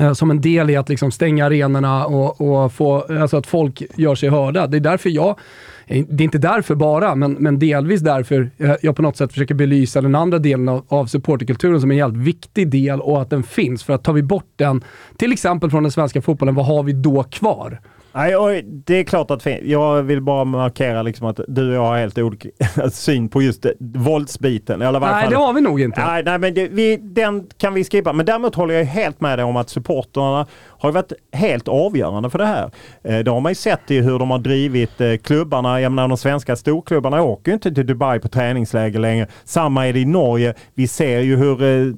[0.00, 3.82] eh, som en del i att liksom stänga arenorna och, och få, alltså att folk
[3.96, 4.66] gör sig hörda.
[4.66, 5.38] Det är därför jag
[5.86, 9.32] eh, det är inte därför bara, men, men delvis därför eh, jag på något sätt
[9.32, 13.30] försöker belysa den andra delen av, av supporterkulturen som en jävligt viktig del och att
[13.30, 13.84] den finns.
[13.84, 14.84] För att tar vi bort den,
[15.16, 17.80] till exempel från den svenska fotbollen, vad har vi då kvar?
[18.18, 21.98] Nej, det är klart att jag vill bara markera liksom att du och jag har
[21.98, 22.48] helt olika
[22.92, 24.82] syn på just våldsbiten.
[24.82, 25.30] Eller nej, fall.
[25.30, 26.06] det har vi nog inte.
[26.06, 28.12] Nej, nej men det, vi, den kan vi skippa.
[28.12, 30.46] Men däremot håller jag helt med dig om att supporterna
[30.78, 32.70] har ju varit helt avgörande för det här.
[33.02, 35.80] Eh, det har man ju sett i hur de har drivit eh, klubbarna.
[35.80, 39.26] Jag menar de svenska storklubbarna åker ju inte till Dubai på träningsläger längre.
[39.44, 40.54] Samma är det i Norge.
[40.74, 41.94] Vi ser ju hur eh,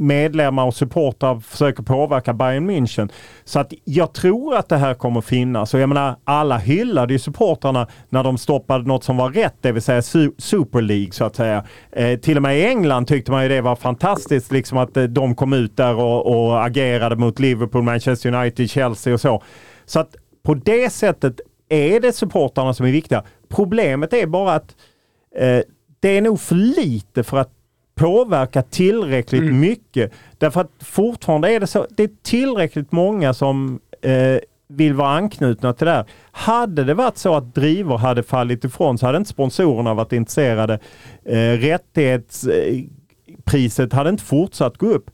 [0.00, 3.10] medlemmar och supportrar försöker påverka Bayern München.
[3.44, 5.74] Så att jag tror att det här kommer finnas.
[5.74, 9.72] Och jag menar alla hyllade ju supportrarna när de stoppade något som var rätt, det
[9.72, 10.02] vill säga
[10.38, 11.64] Super League så att säga.
[12.22, 15.52] till och med i England tyckte man ju det var fantastiskt liksom att de kom
[15.52, 19.42] ut där och, och agerade mot Liverpool, Manchester Manchester United, Chelsea och så.
[19.84, 23.22] Så att på det sättet är det supportarna som är viktiga.
[23.48, 24.76] Problemet är bara att
[25.36, 25.60] eh,
[26.00, 27.50] det är nog för lite för att
[27.94, 29.60] påverka tillräckligt mm.
[29.60, 30.12] mycket.
[30.38, 35.72] Därför att fortfarande är det så, det är tillräckligt många som eh, vill vara anknutna
[35.72, 36.06] till det här.
[36.32, 40.78] Hade det varit så att drivor hade fallit ifrån så hade inte sponsorerna varit intresserade.
[41.24, 45.10] Eh, rättighetspriset hade inte fortsatt gå upp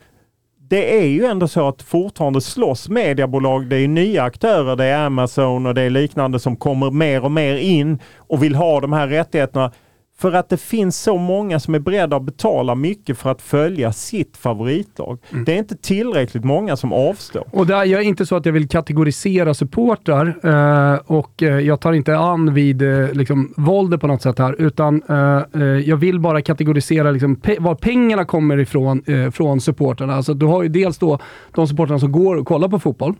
[0.69, 3.67] det är ju ändå så att fortfarande slåss mediebolag.
[3.67, 7.33] Det är nya aktörer, det är Amazon och det är liknande som kommer mer och
[7.33, 9.73] mer in och vill ha de här rättigheterna.
[10.21, 13.93] För att det finns så många som är beredda att betala mycket för att följa
[13.93, 15.19] sitt favoritlag.
[15.31, 15.45] Mm.
[15.45, 17.45] Det är inte tillräckligt många som avstår.
[17.51, 21.93] Och det är inte så att jag vill kategorisera supportrar eh, och eh, jag tar
[21.93, 26.43] inte an vid eh, liksom, våldet på något sätt här, utan eh, jag vill bara
[26.43, 29.03] kategorisera liksom, pe var pengarna kommer ifrån
[29.33, 30.15] från supportrarna.
[30.15, 31.19] Alltså, du har ju dels då
[31.55, 33.15] de supportrarna som går och kollar på fotboll,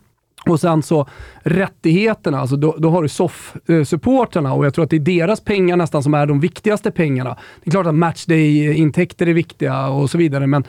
[0.45, 1.07] och sen så
[1.43, 5.41] rättigheterna, alltså då, då har du SOF-supporterna eh, och jag tror att det är deras
[5.41, 7.37] pengar nästan som är de viktigaste pengarna.
[7.63, 10.63] Det är klart att matchday-intäkter eh, är viktiga och så vidare, men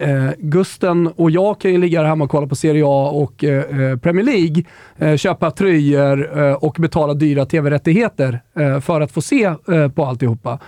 [0.00, 3.44] eh, Gusten och jag kan ju ligga här hemma och kolla på Serie A och
[3.44, 4.64] eh, eh Premier League,
[4.98, 9.54] eh, köpa tröjor eh, och betala dyra tv-rättigheter eh, för att få se
[9.94, 10.58] på alltihopa.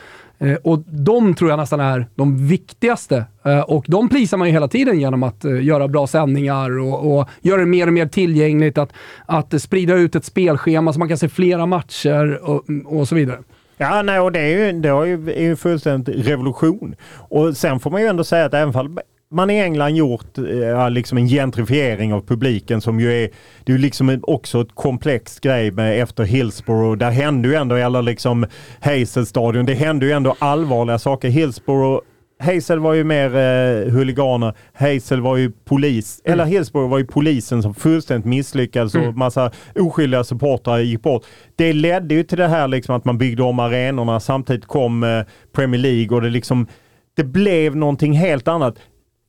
[0.43, 3.25] Eh, och de tror jag nästan är de viktigaste.
[3.45, 7.19] Eh, och de prisar man ju hela tiden genom att eh, göra bra sändningar och,
[7.19, 8.79] och göra det mer och mer tillgängligt.
[8.79, 8.93] Att,
[9.27, 13.39] att sprida ut ett spelschema så man kan se flera matcher och, och så vidare.
[13.77, 16.95] Ja, nej, och det är ju, det är ju fullständigt revolution.
[17.15, 18.99] Och sen får man ju ändå säga att även fall
[19.33, 23.31] man i England gjort ja, liksom en gentrifiering av publiken som ju är,
[23.65, 26.99] det är liksom också ett komplext grej med efter Hillsborough.
[26.99, 28.47] Där hände ju ändå, eller liksom
[28.81, 31.29] Hazel stadion, det hände ju ändå allvarliga saker.
[31.29, 32.03] Hillsborough
[32.43, 34.55] Hazel var ju mer eh, huliganer.
[34.73, 36.21] Hazel var ju polis.
[36.25, 36.33] Mm.
[36.33, 39.09] Eller Hillsborough var ju polisen som fullständigt misslyckades mm.
[39.09, 41.25] och massa oskyldiga supportrar gick bort.
[41.57, 44.21] Det ledde ju till det här liksom att man byggde om arenorna.
[44.21, 45.23] Samtidigt kom eh,
[45.53, 46.67] Premier League och det liksom
[47.15, 48.75] det blev någonting helt annat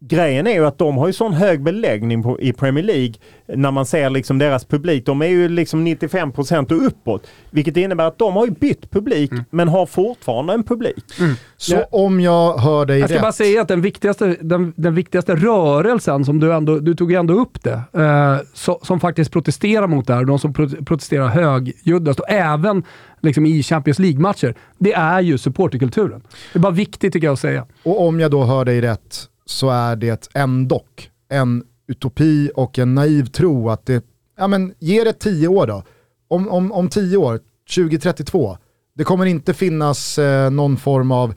[0.07, 3.13] grejen är ju att de har ju sån hög beläggning på, i Premier League
[3.47, 5.05] när man ser liksom deras publik.
[5.05, 7.27] De är ju liksom 95 och uppåt.
[7.49, 9.43] Vilket innebär att de har ju bytt publik mm.
[9.49, 11.19] men har fortfarande en publik.
[11.19, 11.35] Mm.
[11.57, 11.85] Så ja.
[11.91, 13.21] om jag hör dig Jag ska rätt.
[13.21, 17.33] bara säga att den viktigaste, den, den viktigaste rörelsen, som du ändå, du tog ändå
[17.33, 22.19] upp det, eh, so, som faktiskt protesterar mot det här, de som pro protesterar högljuddast
[22.19, 22.83] och även
[23.21, 26.21] liksom i Champions League-matcher, det är ju supporterkulturen.
[26.53, 27.65] Det är bara viktigt tycker jag att säga.
[27.83, 30.83] Och om jag då hör dig rätt, så är det ändå
[31.29, 34.05] en utopi och en naiv tro att det,
[34.37, 35.83] ja men ge det tio år då.
[36.27, 37.39] Om, om, om tio år,
[37.75, 38.57] 2032,
[38.95, 41.33] det kommer inte finnas eh, någon form av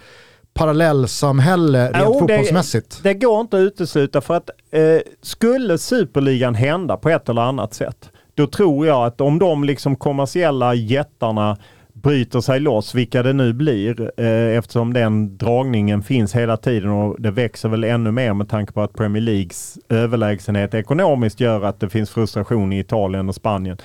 [0.54, 3.02] parallellsamhälle rent oh, fotbollsmässigt.
[3.02, 4.82] Det, det, går inte att utesluta för att eh,
[5.22, 9.96] skulle superligan hända på ett eller annat sätt, då tror jag att om de liksom
[9.96, 11.58] kommersiella jättarna
[12.06, 17.20] bryter sig loss, vilka det nu blir, eh, eftersom den dragningen finns hela tiden och
[17.20, 21.80] det växer väl ännu mer med tanke på att Premier Leagues överlägsenhet ekonomiskt gör att
[21.80, 23.78] det finns frustration i Italien och Spanien.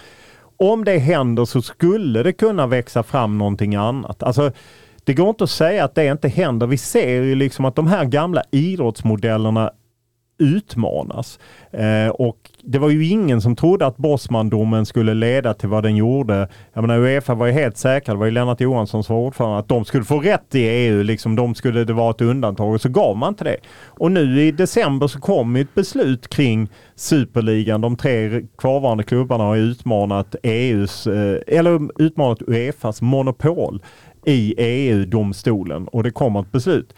[0.57, 4.23] Om det händer så skulle det kunna växa fram någonting annat.
[4.23, 4.51] Alltså,
[5.03, 6.67] det går inte att säga att det inte händer.
[6.67, 9.71] Vi ser ju liksom att de här gamla idrottsmodellerna
[10.37, 11.39] utmanas.
[11.71, 15.95] Eh, och det var ju ingen som trodde att Bosman-domen skulle leda till vad den
[15.95, 16.47] gjorde.
[16.73, 19.57] Jag menar Uefa var ju helt säkra, det var ju Lennart Johansson som var ordförande,
[19.57, 21.03] att de skulle få rätt i EU.
[21.03, 23.57] Liksom, de skulle, det var ett undantag och så gav man inte det.
[23.85, 27.81] Och nu i december så kom ett beslut kring Superligan.
[27.81, 33.81] De tre kvarvarande klubbarna har utmanat EUs, eh, eller utmanat Uefas monopol
[34.25, 36.93] i EU-domstolen och det kommer ett beslut.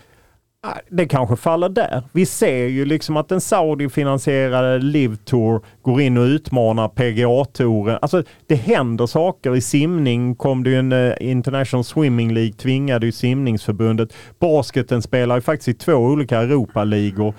[0.89, 2.03] Det kanske faller där.
[2.11, 7.99] Vi ser ju liksom att den Saudi-finansierade Live Tour går in och utmanar PGA-touren.
[8.01, 9.55] Alltså det händer saker.
[9.55, 14.13] I simning kom det ju en eh, International Swimming League, tvingade ju simningsförbundet.
[14.39, 17.33] Basketen spelar ju faktiskt i två olika Europa-ligor.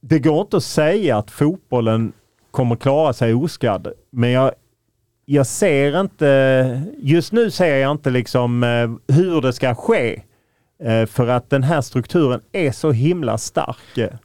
[0.00, 2.12] Det går inte att säga att fotbollen
[2.50, 4.52] kommer klara sig oskadd, men jag,
[5.24, 10.22] jag ser inte, just nu ser jag inte liksom eh, hur det ska ske.
[10.84, 13.76] Eh, för att den här strukturen är så himla stark.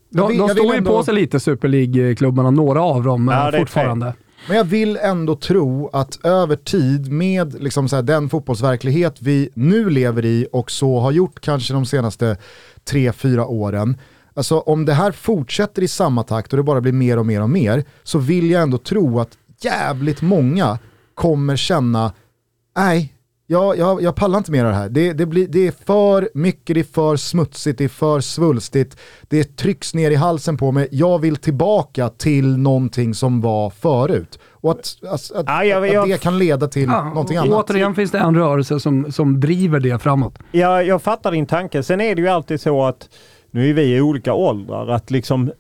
[0.09, 0.91] De, de står ju ändå...
[0.91, 4.13] på sig lite Super League-klubbarna, några av dem ja, fortfarande.
[4.47, 9.49] Men jag vill ändå tro att över tid med liksom så här, den fotbollsverklighet vi
[9.53, 12.37] nu lever i och så har gjort kanske de senaste
[12.83, 13.97] tre, fyra åren.
[14.33, 17.41] Alltså om det här fortsätter i samma takt och det bara blir mer och mer
[17.41, 20.79] och mer så vill jag ändå tro att jävligt många
[21.13, 22.13] kommer känna
[22.77, 23.13] nej,
[23.49, 24.89] jag, jag, jag pallar inte mer av det här.
[24.89, 28.97] Det, det, blir, det är för mycket, det är för smutsigt, det är för svulstigt.
[29.27, 30.87] Det trycks ner i halsen på mig.
[30.91, 34.39] Jag vill tillbaka till någonting som var förut.
[34.51, 37.69] Och att, att, att, ja, jag, jag, att det kan leda till ja, någonting annat.
[37.69, 40.39] Återigen finns det en rörelse som, som driver det framåt.
[40.51, 41.83] Ja, jag fattar din tanke.
[41.83, 43.09] Sen är det ju alltid så att,
[43.51, 45.51] nu är vi i olika åldrar, att liksom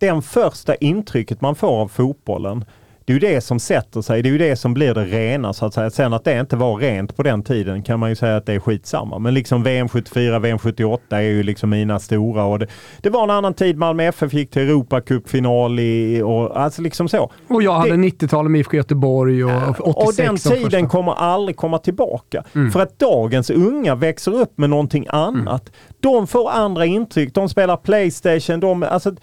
[0.00, 2.64] den första intrycket man får av fotbollen
[3.08, 4.22] det är ju det som sätter sig.
[4.22, 5.90] Det är ju det som blir det rena så att säga.
[5.90, 8.52] Sen att det inte var rent på den tiden kan man ju säga att det
[8.52, 9.18] är skitsamma.
[9.18, 12.44] Men liksom VM 74, VM 78 är ju liksom mina stora.
[12.44, 12.66] Och det,
[13.00, 13.76] det var en annan tid.
[13.76, 17.32] Malmö FF gick till Europacupfinal i, och alltså liksom så.
[17.48, 20.08] Och jag hade 90-talet med IFK Göteborg och 86.
[20.08, 22.44] Och den tiden och kommer aldrig komma tillbaka.
[22.54, 22.70] Mm.
[22.70, 25.68] För att dagens unga växer upp med någonting annat.
[25.68, 25.94] Mm.
[26.00, 27.34] De får andra intryck.
[27.34, 28.60] De spelar Playstation.
[28.60, 29.14] De, alltså,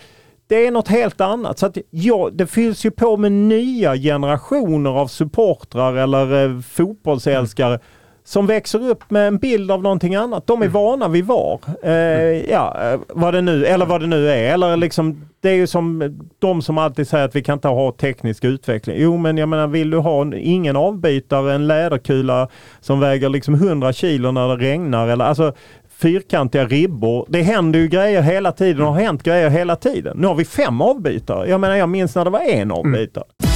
[0.48, 1.60] det är något helt annat.
[1.60, 7.74] Så att, ja, det fylls ju på med nya generationer av supportrar eller eh, fotbollsälskare
[7.74, 7.80] mm.
[8.24, 10.48] som växer upp med en bild av någonting annat.
[10.48, 10.74] De är mm.
[10.74, 11.60] vana vid VAR.
[11.84, 12.46] Eh, mm.
[12.50, 14.54] ja, eh, vad det nu, eller vad det nu är.
[14.54, 17.92] Eller liksom, det är ju som de som alltid säger att vi kan inte ha
[17.92, 18.96] teknisk utveckling.
[19.00, 22.50] Jo, men jag menar, vill du ha ingen avbytare, en läderkula
[22.82, 25.08] som väger liksom 100 kilo när det regnar?
[25.08, 25.54] Eller, alltså,
[25.98, 27.26] fyrkantiga ribbor.
[27.30, 30.18] Det händer ju grejer hela tiden och har hänt grejer hela tiden.
[30.18, 31.50] Nu har vi fem avbytare.
[31.50, 33.26] Jag menar jag minns när det var en avbytare.
[33.44, 33.55] Mm.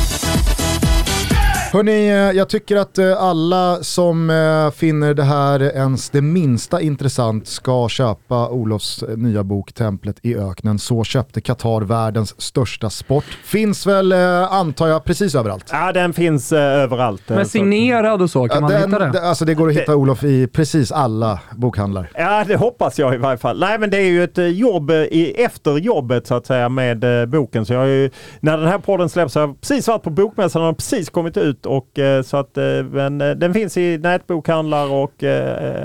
[1.72, 6.82] Hörni, eh, jag tycker att eh, alla som eh, finner det här ens det minsta
[6.82, 10.80] intressant ska köpa Olofs nya bok Templet i öknen.
[10.80, 13.24] Så köpte Qatar världens största sport.
[13.44, 15.66] Finns väl, antar jag, precis överallt?
[15.72, 17.22] Ja, den finns överallt.
[17.28, 19.28] Men signerad och så, kan ja, man den, hitta det?
[19.28, 22.12] Alltså det går att hitta Olof i precis alla bokhandlar.
[22.14, 23.60] Ja, det hoppas jag i varje fall.
[23.60, 27.66] Nej, men det är ju ett jobb i, efter jobbet så att säga med boken.
[27.66, 28.10] Så jag har ju,
[28.40, 31.59] när den här podden släpps har jag precis varit på bokmässan och precis kommit ut
[31.60, 31.66] ut.
[31.66, 35.24] Och, eh, så att, eh, men eh, den finns i nätbokhandlar och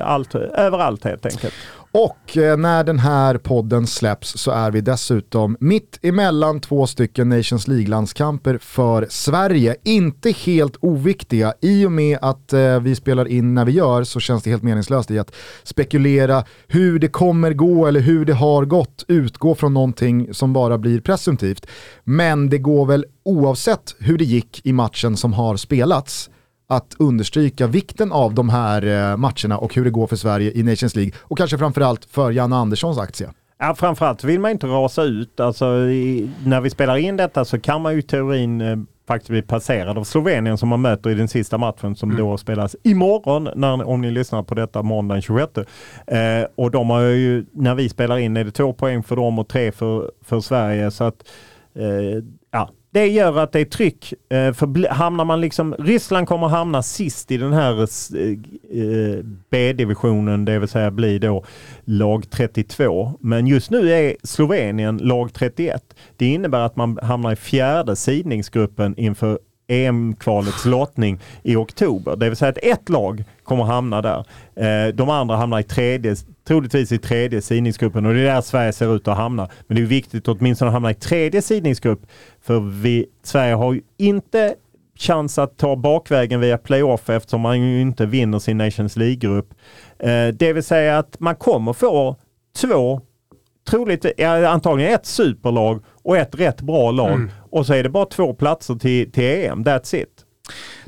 [0.03, 1.55] allt, överallt helt enkelt.
[1.97, 7.29] Och eh, när den här podden släpps så är vi dessutom mitt emellan två stycken
[7.29, 9.77] Nations League-landskamper för Sverige.
[9.85, 11.55] Inte helt oviktiga.
[11.61, 14.63] I och med att eh, vi spelar in när vi gör så känns det helt
[14.63, 19.05] meningslöst i att spekulera hur det kommer gå eller hur det har gått.
[19.09, 21.67] Utgå från någonting som bara blir presumtivt.
[22.05, 26.31] Men det går väl oavsett hur det gick i matchen som har spelats
[26.77, 30.63] att understryka vikten av de här eh, matcherna och hur det går för Sverige i
[30.63, 33.31] Nations League och kanske framförallt för Janne Anderssons aktie.
[33.59, 35.41] Ja, framförallt vill man inte rasa ut.
[35.41, 39.43] Alltså, i, när vi spelar in detta så kan man ju teorin eh, faktiskt bli
[39.43, 42.23] passerad av Slovenien som man möter i den sista matchen som mm.
[42.23, 45.53] då spelas imorgon, när, om ni lyssnar på detta måndagen 26.
[46.07, 49.39] Eh, och de har ju, när vi spelar in är det två poäng för dem
[49.39, 50.91] och tre för, för Sverige.
[50.91, 51.25] Så att,
[51.75, 52.23] eh,
[52.95, 54.13] det gör att det är tryck.
[54.29, 58.31] Eh, för hamnar man liksom, Ryssland kommer hamna sist i den här eh,
[58.83, 61.45] eh, B-divisionen, det vill säga bli då
[61.85, 63.13] lag 32.
[63.21, 65.83] Men just nu är Slovenien lag 31.
[66.17, 69.39] Det innebär att man hamnar i fjärde sidningsgruppen inför
[69.69, 72.17] EM-kvalets lottning i oktober.
[72.17, 74.93] Det vill säga att ett lag kommer hamna där.
[74.93, 78.97] De andra hamnar i tredje, troligtvis i tredje sidningsgruppen och det är där Sverige ser
[78.97, 79.49] ut att hamna.
[79.67, 82.07] Men det är viktigt att åtminstone hamna i tredje sidningsgrupp
[82.43, 84.55] för vi, Sverige har ju inte
[84.97, 89.55] chans att ta bakvägen via playoff eftersom man ju inte vinner sin Nations League-grupp.
[89.99, 92.17] Eh, det vill säga att man kommer få
[92.57, 93.01] två,
[93.71, 97.13] troligt, antagligen ett superlag och ett rätt bra lag.
[97.13, 97.31] Mm.
[97.51, 100.25] Och så är det bara två platser till, till EM, that's it.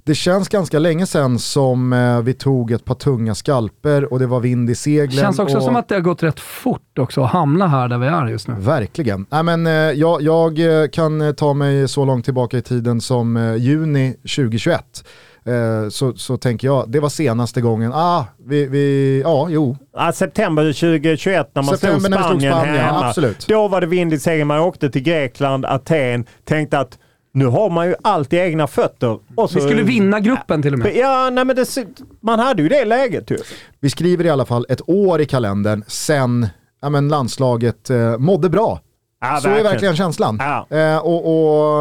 [0.06, 4.26] Det känns ganska länge sedan som eh, vi tog ett par tunga skalper och det
[4.26, 5.16] var vind i seglen.
[5.16, 5.62] Det känns också och...
[5.62, 8.48] som att det har gått rätt fort också att hamna här där vi är just
[8.48, 8.54] nu.
[8.58, 9.26] Verkligen.
[9.30, 13.36] Nej, men, eh, jag, jag eh, kan ta mig så långt tillbaka i tiden som
[13.36, 15.04] eh, juni 2021.
[15.46, 19.76] Eh, så, så tänker jag, det var senaste gången, ah, vi, vi, ja, jo.
[19.96, 23.08] Ja, september 2021 när man September slog när vi slog Spanien, Spanien, hemma.
[23.08, 23.46] absolut.
[23.48, 24.46] Då var det vind i segern.
[24.46, 26.98] Man åkte till Grekland, Aten, tänkte att
[27.36, 29.18] nu har man ju allt i egna fötter.
[29.34, 30.96] Och så, Vi skulle vinna gruppen till och med.
[30.96, 31.76] Ja, nej, men det,
[32.20, 33.38] man hade ju det läget ju.
[33.80, 36.46] Vi skriver i alla fall ett år i kalendern sen
[36.82, 38.80] ja, men landslaget eh, mådde bra.
[39.20, 40.38] Ja, så är verkligen känslan.
[40.40, 40.76] Ja.
[40.78, 41.26] Eh, och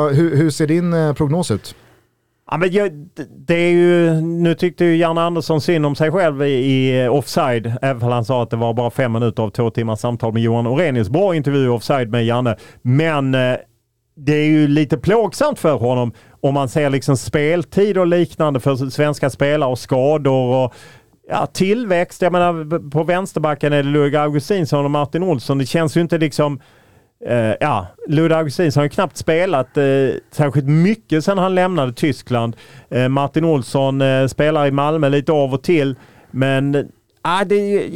[0.06, 1.76] och hur, hur ser din eh, prognos ut?
[2.52, 2.92] Ja, men jag,
[3.48, 7.14] det- är ju, nu tyckte ju Janne Andersson synd om sig själv i, i eh,
[7.14, 10.34] Offside, även om han sa att det var bara fem minuter av två timmars samtal
[10.34, 11.10] med Johan Orenius.
[11.10, 13.56] Bra intervju Offside med Janne, men eh,
[14.16, 16.12] det är ju lite plågsamt för honom
[16.42, 20.74] om man ser liksom speltid och liknande för svenska spelare och skador och
[21.30, 22.22] ja, tillväxt.
[22.22, 25.58] Jag menar på vänsterbacken är det Ludvig Augustinsson och Martin Olsson.
[25.58, 26.60] Det känns ju inte liksom
[27.30, 32.56] Uh, ja, Ludde Augustinsson har ju knappt spelat uh, särskilt mycket sedan han lämnade Tyskland.
[32.96, 35.96] Uh, Martin Olsson uh, spelar i Malmö lite av och till.
[36.32, 36.84] Men uh,
[37.46, 37.90] det,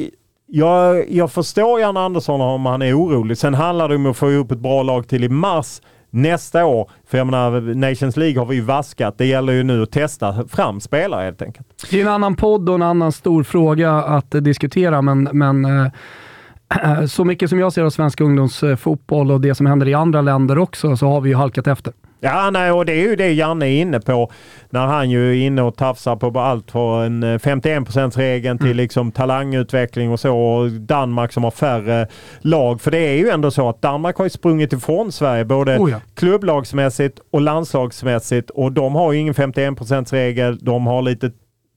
[0.46, 3.38] jag, jag förstår Jan Andersson om han är orolig.
[3.38, 6.90] Sen handlar det om att få ihop ett bra lag till i mars nästa år.
[7.08, 9.18] För jag menar, Nations League har vi ju vaskat.
[9.18, 11.68] Det gäller ju nu att testa fram spelare helt enkelt.
[11.90, 15.66] Det är en annan podd och en annan stor fråga att eh, diskutera, men, men
[15.66, 15.92] eh,
[17.08, 20.58] så mycket som jag ser av svensk ungdomsfotboll och det som händer i andra länder
[20.58, 21.94] också, så har vi ju halkat efter.
[22.22, 24.32] Ja, nej, och det är ju det Janne är inne på
[24.70, 29.12] när han ju är inne och tafsar på allt från en eh, 51%-regeln till liksom
[29.12, 30.38] talangutveckling och så.
[30.38, 32.08] Och Danmark som har färre
[32.40, 32.82] lag.
[32.82, 35.92] För det är ju ändå så att Danmark har ju sprungit ifrån Sverige både Oh
[35.92, 36.02] ja.
[36.14, 40.58] klubblagsmässigt och landslagsmässigt och de har ju ingen 51%-regel.
[40.62, 41.32] De har lite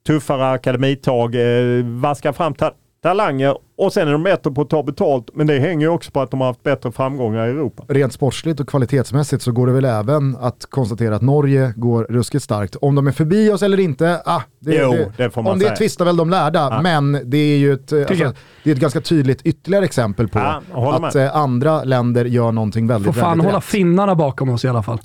[0.07, 2.73] tuffare akademitag, eh, fram ta-
[3.03, 5.31] talanger och sen är de bättre på att ta betalt.
[5.35, 7.85] Men det hänger ju också på att de har haft bättre framgångar i Europa.
[7.89, 12.45] Rent sportsligt och kvalitetsmässigt så går det väl även att konstatera att Norge går ruskigt
[12.45, 12.77] starkt.
[12.77, 15.59] Om de är förbi oss eller inte, ah, det, Jo, det, det får man om
[15.59, 15.77] det säga.
[15.77, 16.69] tvistar väl de lärda.
[16.71, 16.81] Ja.
[16.83, 18.33] Men det är ju ett, alltså,
[18.65, 20.39] det är ett ganska tydligt ytterligare exempel på
[20.73, 21.27] håller att med.
[21.27, 23.65] eh, andra länder gör någonting Får väldigt, fan väldigt hålla rätt.
[23.65, 24.99] finnarna bakom oss i alla fall.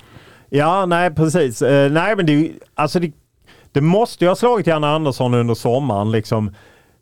[0.50, 1.62] Ja, nej precis.
[1.62, 3.12] Eh, nej, men det, alltså det,
[3.72, 6.12] det måste ju ha slagit Janne Andersson under sommaren.
[6.12, 6.52] Liksom,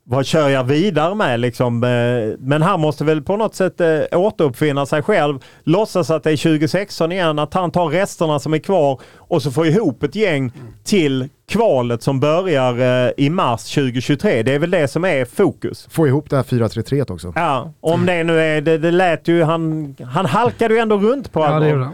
[0.08, 1.40] vad kör jag vidare med?
[1.40, 5.40] Liksom, eh, men han måste väl på något sätt eh, återuppfinna sig själv.
[5.64, 9.52] Låtsas att det är 2016 igen, att han tar resterna som är kvar och så
[9.52, 10.52] får ihop ett gäng
[10.84, 14.44] till kvalet som börjar eh, i mars 2023.
[14.44, 15.88] Det är väl det som är fokus.
[15.90, 17.34] Få ihop det här 4-3-3 också.
[17.36, 21.32] Ja, om det nu är, det, det lät ju, han, han halkade ju ändå runt
[21.32, 21.64] på Ja, allt.
[21.66, 21.90] det.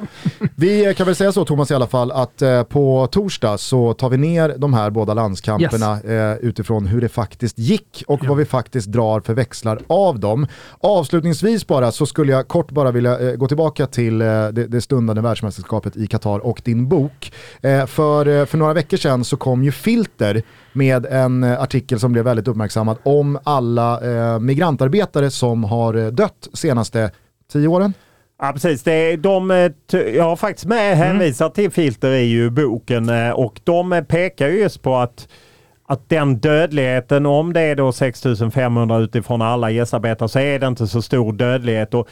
[0.56, 4.10] Vi kan väl säga så Thomas i alla fall att eh, på torsdag så tar
[4.10, 8.46] vi ner de här båda landskamperna eh, utifrån hur det faktiskt gick och vad vi
[8.46, 10.48] faktiskt drar för växlar av dem.
[10.80, 14.82] Avslutningsvis bara så skulle jag kort bara vilja eh, gå tillbaka till eh, det, det
[14.82, 17.32] stundande världsmästerskapet i Qatar och din bok.
[17.62, 20.42] Eh, för, eh, för några veckor sedan så kom ju Filter
[20.74, 26.08] med en eh, artikel som blev väldigt uppmärksammad om alla eh, migrantarbetare som har eh,
[26.08, 27.12] dött senaste
[27.52, 27.94] tio åren.
[28.42, 32.50] Ja precis, det är de, eh, jag har faktiskt med hänvisat till filter i ju
[32.50, 35.28] boken och de pekar ju just på att
[35.88, 40.88] att den dödligheten, om det är då 6500 utifrån alla gästarbetare så är det inte
[40.88, 41.94] så stor dödlighet.
[41.94, 42.08] Och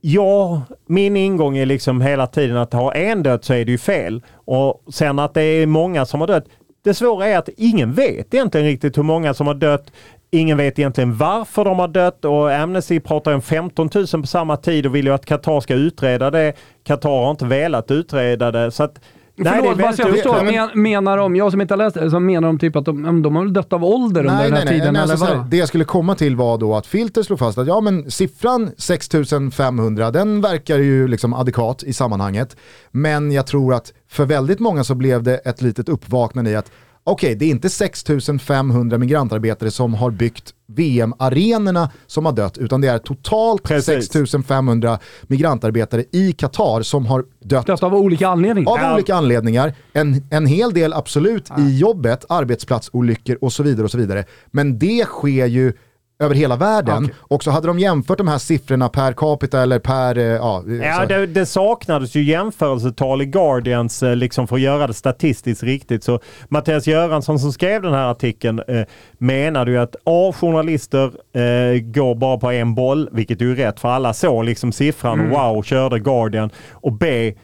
[0.00, 3.78] ja, min ingång är liksom hela tiden att ha en död så är det ju
[3.78, 4.22] fel.
[4.34, 6.44] Och sen att det är många som har dött.
[6.84, 9.92] Det svåra är att ingen vet egentligen riktigt hur många som har dött.
[10.30, 14.56] Ingen vet egentligen varför de har dött och Amnesty pratar om 15 000 på samma
[14.56, 16.52] tid och vill ju att Qatar ska utreda det.
[16.84, 18.70] Qatar har inte velat utreda det.
[18.70, 19.00] Så att,
[19.44, 20.44] Förlåt, bara så jag förstår.
[20.44, 22.84] men- Men, menar de, jag som inte har läst det, så menar de typ att
[22.84, 24.78] de, de har väl dött av ålder under den här tiden?
[24.78, 27.38] nej, eller alltså så här, det jag skulle komma till var då att Filter slog
[27.38, 32.56] fast att ja men siffran 6500 den verkar ju liksom adekvat i sammanhanget.
[32.90, 36.70] Men jag tror att för väldigt många så blev det ett litet uppvaknande i att
[37.04, 42.88] okej det är inte 6500 migrantarbetare som har byggt VM-arenorna som har dött utan det
[42.88, 43.86] är totalt Precis.
[44.12, 48.70] 6500 migrantarbetare i Qatar som har dött Dött av olika anledningar.
[48.70, 48.94] av Ja.
[48.94, 49.74] olika anledningar.
[49.92, 53.84] En, en hel del absolut i jobbet, arbetsplatsolyckor och så vidare.
[53.84, 54.24] och så vidare.
[54.50, 55.72] Men det sker ju
[56.20, 57.14] över hela världen Okej.
[57.20, 60.18] och så hade de jämfört de här siffrorna per capita eller per...
[60.18, 64.86] eh, Ja, Ja, det, det saknades ju jämförelsetal i Guardians eh, liksom för att göra
[64.86, 66.04] det statistiskt riktigt.
[66.04, 68.82] Så Mattias Göransson som skrev den här artikeln eh,
[69.18, 70.32] menade ju att A.
[70.40, 74.72] Journalister eh, går bara på en boll, vilket är ju rätt för alla såg liksom
[74.72, 76.50] siffran och wow, körde Guardian.
[76.70, 77.34] Och B.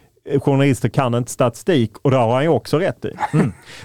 [0.41, 3.11] Journalister kan inte statistik och det har han ju också rätt i.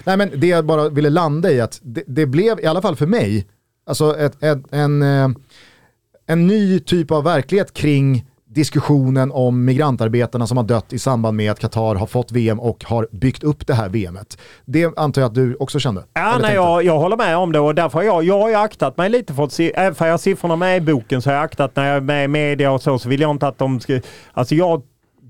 [0.04, 2.96] Nej men det jag bara ville landa i att det, det blev, i alla fall
[2.96, 3.46] för mig,
[3.86, 5.28] alltså ett, ett, en, eh,
[6.26, 8.24] en ny typ av verklighet kring
[8.54, 12.84] diskussionen om migrantarbetarna som har dött i samband med att Qatar har fått VM och
[12.84, 14.38] har byggt upp det här VMet.
[14.64, 16.04] Det antar jag att du också kände?
[16.14, 18.54] Ja, nej, jag, jag håller med om det och därför har jag, jag har ju
[18.54, 21.30] aktat mig lite för att se, även för jag har siffrorna med i boken så
[21.30, 23.46] har jag aktat när jag är med i media och så, så vill jag inte
[23.46, 24.00] att de ska,
[24.32, 24.82] alltså jag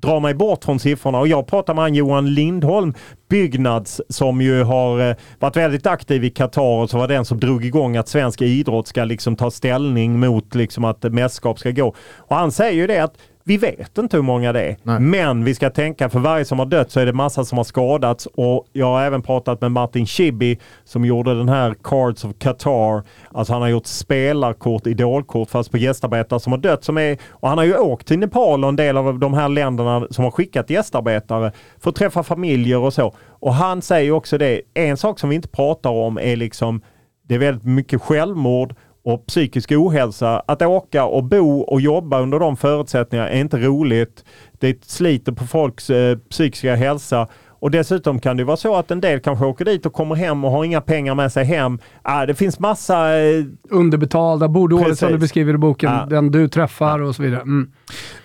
[0.02, 2.94] drar mig bort från siffrorna och jag pratar med han Johan Lindholm,
[3.28, 7.40] Byggnads, som ju har eh, varit väldigt aktiv i Qatar och som var den som
[7.40, 11.94] drog igång att svensk idrott ska liksom ta ställning mot liksom att mästerskap ska gå.
[12.16, 13.14] Och han säger ju det att
[13.44, 15.00] vi vet inte hur många det är, Nej.
[15.00, 17.64] men vi ska tänka för varje som har dött så är det massa som har
[17.64, 22.32] skadats och jag har även pratat med Martin Schibbye som gjorde den här Cards of
[22.38, 23.02] Qatar.
[23.32, 26.84] Alltså han har gjort spelarkort, idolkort fast på gästarbetare som har dött.
[26.84, 29.48] Som är, och han har ju åkt till Nepal och en del av de här
[29.48, 33.14] länderna som har skickat gästarbetare för att träffa familjer och så.
[33.28, 36.82] Och han säger också det, en sak som vi inte pratar om är liksom
[37.28, 38.74] det är väldigt mycket självmord
[39.04, 40.42] och psykisk ohälsa.
[40.46, 44.24] Att åka och bo och jobba under de förutsättningarna är inte roligt.
[44.58, 47.28] Det sliter på folks eh, psykiska hälsa.
[47.48, 50.44] Och dessutom kan det vara så att en del kanske åker dit och kommer hem
[50.44, 51.78] och har inga pengar med sig hem.
[52.02, 53.18] Ah, det finns massa...
[53.20, 56.06] Eh, Underbetalda, bor dåligt som du beskriver i boken, Ja.
[56.10, 57.40] den du träffar och så vidare.
[57.40, 57.70] Mm.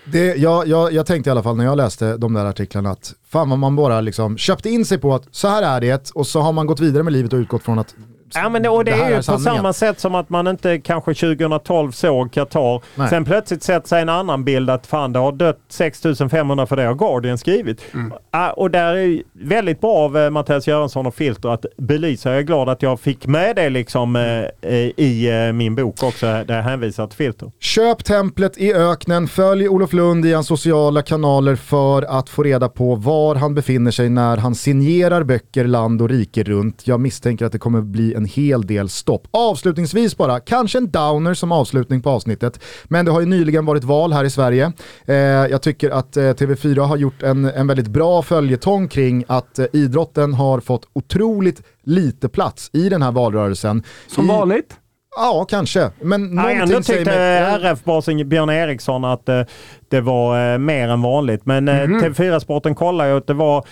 [0.04, 3.14] Det, jag, jag, jag tänkte i alla fall när jag läste de där artiklarna att
[3.28, 6.26] fan vad man bara liksom köpte in sig på att så här är det och
[6.26, 7.94] så har man gått vidare med livet och utgått från att
[8.34, 9.56] Ja, men det, och det, här är ju på sanningen.
[9.56, 12.82] samma sätt som att man inte kanske 2012 såg Qatar.
[12.94, 13.08] Nej.
[13.08, 16.82] Sen plötsligt sätter sig en annan bild att fan det har dött 6500 för det
[16.82, 17.84] har Guardian skrivit.
[18.30, 22.30] Ah, och där är väldigt bra av eh, Mattias Göransson och Filter att belysa.
[22.30, 26.26] Jag är glad att jag fick med det liksom eh, eh, i min bok också
[26.26, 27.52] där jag hänvisar till Filter.
[27.60, 32.68] Köp templet i öknen, följ Olof Lund i hans sociala kanaler för att få reda
[32.68, 36.86] på var han befinner sig när han signerar böcker land och rike runt.
[36.86, 39.28] Jag misstänker att det kommer bli en hel del stopp.
[39.30, 43.84] Avslutningsvis bara, kanske en downer som avslutning på avsnittet, men det har ju nyligen varit
[43.84, 44.72] val här i Sverige.
[45.04, 49.58] Eh, jag tycker att eh, TV4 har gjort en, en väldigt bra följetong kring att
[49.58, 53.82] eh, idrotten har fått otroligt lite plats i den här valrörelsen.
[54.06, 54.76] Som I, vanligt.
[55.16, 55.90] Ja, kanske.
[56.00, 57.38] Men Ja, ändå tyckte mig...
[57.38, 59.42] RF-basen Björn Eriksson att eh,
[59.88, 61.46] det var eh, mer än vanligt.
[61.46, 62.00] Men eh, Mhm.
[62.04, 63.64] TV4-sporten kollar ju att det var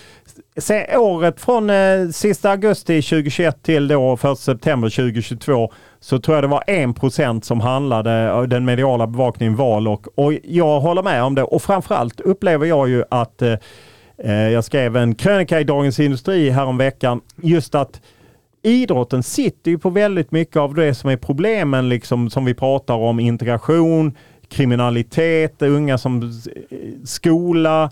[0.56, 6.44] se, året från eh, sista augusti 2021 till då 1 september 2022 så tror jag
[6.44, 11.22] det var 1% som handlade av den mediala bevakningen val och, och jag håller med
[11.22, 13.54] om det och framförallt upplever jag ju att eh,
[14.24, 18.00] eh, jag skrev en krönika i Dagens Industri häromveckan just att
[18.66, 22.94] idrotten sitter ju på väldigt mycket av det som är problemen liksom, som vi pratar
[22.94, 23.20] om.
[23.20, 24.16] Integration,
[24.48, 27.90] kriminalitet, unga som eh, skola,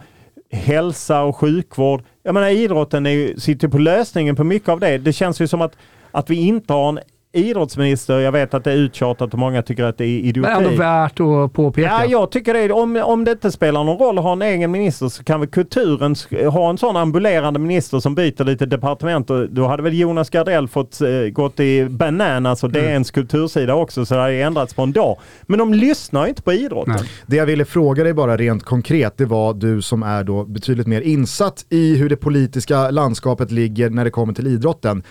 [0.50, 2.02] hälsa och sjukvård.
[2.22, 4.98] Jag menar idrotten är ju, sitter på lösningen på mycket av det.
[4.98, 5.76] Det känns ju som att,
[6.10, 6.98] att vi inte har en
[7.34, 10.50] idrottsminister, jag vet att det är uttjatat och många tycker att det är Men idioti.
[10.50, 11.88] ändå värt att påpeka.
[11.88, 12.72] Ja, jag tycker det.
[12.72, 15.48] Om, om det inte spelar någon roll att ha en egen minister så kan väl
[15.48, 16.14] kulturen
[16.50, 19.30] ha en sån ambulerande minister som byter lite departement.
[19.30, 24.06] Och då hade väl Jonas Gardell fått eh, gått i bananas och DNs kultursida också
[24.06, 25.18] så det hade ändrats på en dag.
[25.42, 26.94] Men de lyssnar inte på idrotten.
[26.98, 27.08] Nej.
[27.26, 30.86] Det jag ville fråga dig bara rent konkret, det var du som är då betydligt
[30.86, 35.02] mer insatt i hur det politiska landskapet ligger när det kommer till idrotten.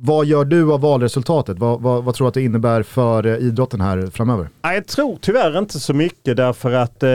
[0.00, 1.58] Vad gör du av valresultatet?
[1.58, 4.48] Vad, vad, vad tror du att det innebär för eh, idrotten här framöver?
[4.62, 7.10] Jag tror tyvärr inte så mycket därför att eh,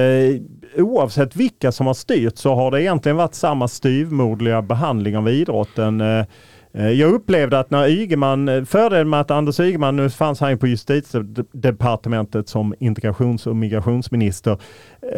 [0.78, 6.02] oavsett vilka som har styrt så har det egentligen varit samma styvmoderliga behandling av idrotten.
[6.02, 6.26] Eh,
[6.74, 10.52] eh jag upplevde att när Ygeman, eh, fördelen med att Anders Ygeman, nu fanns han
[10.52, 14.58] ju på justitiedepartementet som integrations och migrationsminister.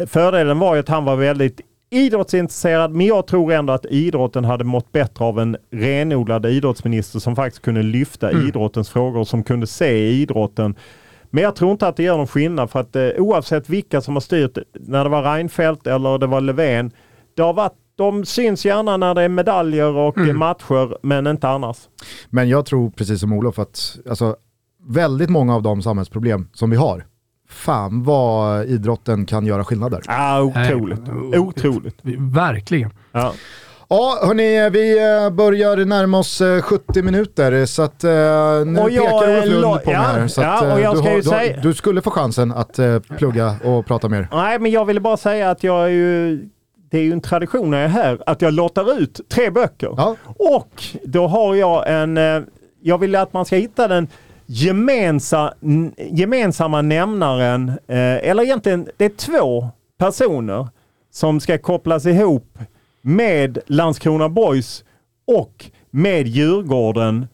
[0.06, 1.60] Fördelen var ju att han var väldigt
[1.94, 7.36] idrottsintresserad, men jag tror ändå att idrotten hade mått bättre av en renodlad idrottsminister som
[7.36, 10.74] faktiskt kunde lyfta idrottens frågor och som kunde se idrotten.
[11.30, 14.14] Men jag tror inte att det gör någon skillnad för att eh, oavsett vilka som
[14.14, 16.90] har styrt, när det var Reinfeldt eller det var Löfven,
[17.36, 21.48] det har varit, de syns gärna när det är medaljer och eh, matcher, men inte
[21.48, 21.76] annars.
[22.30, 24.36] Men jag tror precis som Olof att alltså,
[24.86, 27.04] väldigt många av de samhällsproblem som vi har,
[27.48, 30.02] fan vad idrotten kan göra skillnad där.
[30.06, 31.00] Ah, otroligt.
[31.06, 31.98] Nej, otroligt.
[32.18, 32.90] Verkligen.
[33.12, 33.32] Ja.
[33.88, 38.10] Ja, hörni, vi eh, börjar närma oss eh, 70 minuter så att eh,
[38.66, 40.28] nu Och jag, pekar Olof eh, Lund på ja, mig här.
[40.28, 42.78] Så ja, att, eh, du, ska har, du, har, säga- du skulle få chansen att
[42.78, 44.28] eh, plugga och prata mer.
[44.32, 46.36] Nej, men jag ville bara säga att jag är ju,
[46.90, 49.94] det är ju en tradition när jag är här, att jag lottar ut tre böcker.
[49.96, 50.16] Ja.
[50.26, 52.40] Och då har jag en, eh,
[52.82, 54.08] jag vill att man ska hitta den
[54.46, 55.54] gemensa,
[55.96, 59.68] gemensamma nämnaren, eh, eller egentligen det är två
[59.98, 60.68] personer
[61.12, 62.58] som ska kopplas ihop
[63.02, 64.84] med Landskrona Boys
[65.26, 67.26] och med Djurgården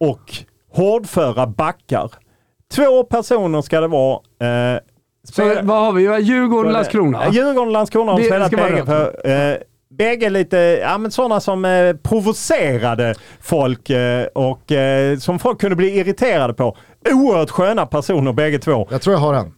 [0.00, 0.32] och
[0.72, 2.10] hårdföra backar.
[2.74, 4.14] Två personer ska det vara.
[4.74, 4.80] Eh,
[5.28, 6.02] Så vad har vi?
[6.20, 7.30] Djurgården, Landskrona?
[7.30, 9.62] Djurgården Landskrona har spelat bägge.
[9.98, 15.76] Bägge lite, ja men sådana som eh, provocerade folk eh, och eh, som folk kunde
[15.76, 16.76] bli irriterade på.
[17.12, 18.88] Oerhört sköna personer bägge två.
[18.90, 19.52] Jag tror jag har en.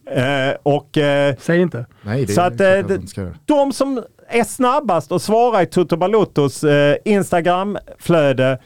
[0.49, 1.85] Eh, och eh, Säg inte.
[2.01, 6.63] Nej, det Så är att, eh, de som är snabbast att svara i Toto Balottos
[6.63, 8.59] eh, Instagramflöde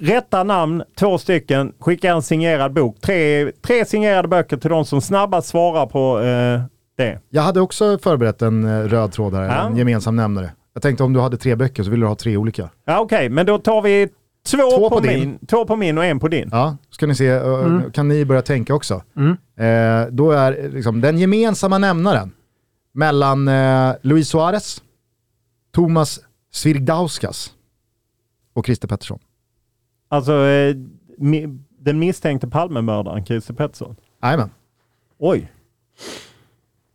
[0.00, 3.00] Rätta namn, två stycken, skicka en signerad bok.
[3.00, 6.60] Tre, tre signerade böcker till de som snabbast svarar på eh,
[6.96, 7.18] det.
[7.30, 9.66] Jag hade också förberett en röd tråd här, Ja.
[9.66, 10.50] en gemensam nämnare.
[10.78, 12.70] Jag tänkte om du hade tre böcker så ville du ha tre olika.
[12.84, 14.08] Ja, Okej, men då tar vi
[14.46, 16.48] två, Två på, på min, två på min och en på din.
[16.52, 19.02] Ja, ska ni se, eh, kan ni börja tänka också.
[19.16, 19.30] Mm.
[19.56, 22.32] Eh, då är liksom, den gemensamma nämnaren
[22.92, 24.82] mellan eh, Luis Suarez,
[25.74, 26.20] Thomas
[26.52, 27.52] Svirdauskas
[28.54, 29.18] och Christer Pettersson.
[30.08, 30.76] Alltså eh,
[31.18, 33.96] mi, den misstänkte Palmemördaren Christer Pettersson.
[34.22, 34.50] Jajamän.
[35.18, 35.52] Oj.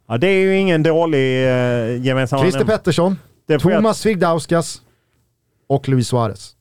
[0.08, 2.78] Ja, det är ju ingen dålig eh, gemensam Christer nämnare.
[2.78, 4.82] Pettersson, Det Thomas Svirdauskas
[5.68, 6.56] och Luis Suarez.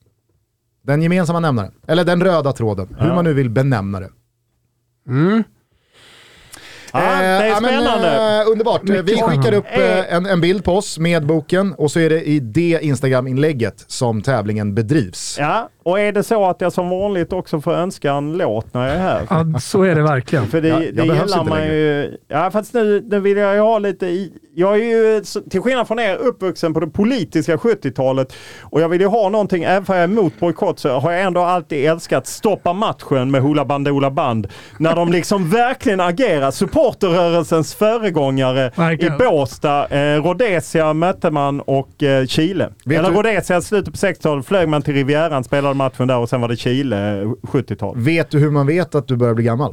[0.81, 3.15] Den gemensamma nämnaren, eller den röda tråden, hur Ja.
[3.15, 4.09] man nu vill benämna det.
[5.07, 5.43] Mm.
[6.93, 8.41] Ja, det är Eh, men, spännande.
[8.41, 8.81] eh, underbart.
[8.83, 9.57] Vi Mycket skickar spännande.
[9.57, 12.79] upp eh, en, en bild på oss med boken och så är det i det
[12.81, 15.35] Instagram-inlägget som tävlingen bedrivs.
[15.39, 18.87] Ja, och är det så att jag som vanligt också får önska en låt när
[18.87, 19.21] jag är här?
[19.29, 20.47] Ja, så är det verkligen.
[20.47, 21.75] För det, Ja, det gillar man längre.
[21.75, 22.17] ju.
[22.27, 24.31] Ja, fast nu, nu vill jag ju ha lite i.
[24.55, 28.33] Jag är ju, till skillnad från er, uppvuxen på det politiska 70-talet.
[28.61, 31.21] Och jag vill ju ha någonting, även för jag är emot bojkott, så har jag
[31.21, 34.47] ändå alltid älskat Stoppa matchen med Hoola Bandoola Band.
[34.79, 36.51] När de liksom verkligen agerar.
[36.91, 39.13] Supporterrörelsens föregångare Verkligen.
[39.15, 39.87] i Båstad.
[39.87, 42.69] Eh, Rhodesia mötte man och eh, Chile.
[42.85, 46.29] Vet Eller du- Rhodesia, slutet på 60-talet flög man till Rivieran, spelade matchen där och
[46.29, 47.97] sen var det Chile, eh, 70-tal.
[47.97, 49.71] Vet du hur man vet att du börjar bli gammal?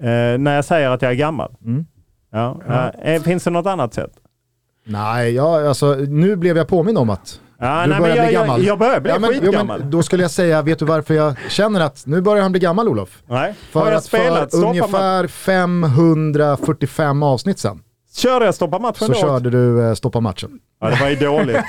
[0.00, 0.06] Eh,
[0.38, 1.54] när jag säger att jag är gammal.
[1.64, 1.84] Mm.
[2.32, 2.60] Ja.
[3.04, 4.12] eh, finns det något annat sätt?
[4.86, 8.26] Nej, ja, alltså, nu blev jag påminn om att Ja, du nej, börjar men jag,
[8.26, 8.60] bli gammal.
[8.60, 9.80] Jag, jag börjar bli Ja, men, jo, skitgammal.
[9.80, 12.60] men, då skulle jag säga, vet du varför jag känner att nu börjar han bli
[12.60, 13.22] gammal Olof?
[13.28, 13.54] nej.
[13.72, 17.82] För har jag att spelat för stoppa ungefär 545 avsnitt sen
[18.16, 19.18] Körde jag stoppa matchen så då?
[19.18, 20.50] körde du eh, Stoppa matchen.
[20.80, 21.56] Ja, det var ju dåligt.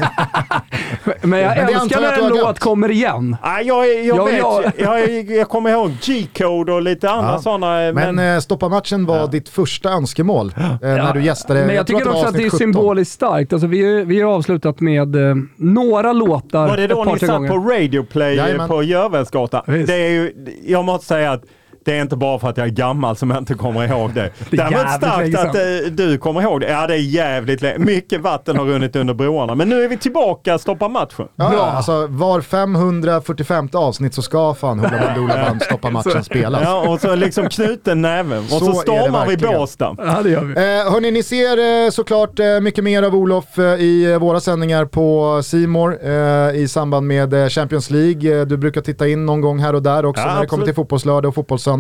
[1.22, 3.38] Men jag Men det antar älskar när du en har låt kommer igen.
[3.44, 4.64] Nej, jag, jag, Ja, vet, ja.
[4.78, 7.40] jag, jag, jag kommer ihåg G-code och lite andra Ja.
[7.42, 7.68] sådana.
[7.92, 9.28] Men, Men, eh, Stoppa matchen var Ja.
[9.28, 11.66] ditt första önskemål eh, när du gästade.
[11.66, 12.74] Men jag, tror tycker det var också att det är avsnitt 17.
[12.74, 13.54] symboliskt starkt.
[13.54, 17.14] Alltså, vi, har- vi har avslutat med eh, några låtar var det då ett par,
[17.14, 17.50] ni tre satt gånger.
[17.50, 18.68] på Radio Play Jajamän.
[18.68, 19.62] på Görvelsgatan?
[19.68, 19.88] Visst.
[19.88, 20.34] Det är ju,
[20.66, 21.44] jag måste säga att
[21.86, 24.30] det är inte bara för att jag är gammal som jag inte kommer ihåg det.
[24.50, 25.86] Det är Däremot starkt att sedan.
[25.86, 26.70] eh, du kommer ihåg det.
[26.72, 27.78] Ja, det är jävligt länge.
[27.78, 29.56] Mycket vatten har runnit under broarna.
[29.56, 31.28] Men nu är vi tillbaka, stoppa matchen.
[31.36, 31.58] Ja, Bra.
[31.58, 36.62] ja, alltså var 545 avsnitt så ska fan Hoola Bandoola Band Stoppa matchen spelas.
[36.64, 38.38] Ja, och så liksom knuten näven.
[38.40, 39.38] Och så, Så stormar vi.
[39.38, 39.96] Båstad.
[39.98, 40.54] Ja, det gör vi.
[40.54, 44.40] Eh, hörni, ni ser eh, såklart eh, mycket mer av Olof eh, i eh, våra
[44.40, 46.12] sändningar på Simor eh,
[46.56, 48.46] i samband med eh, Champions League.
[48.46, 50.66] Du brukar titta in någon gång här och där också Ja, när det kommer absolut.
[50.66, 51.73] till fotbollslördag och fotbollssöndag.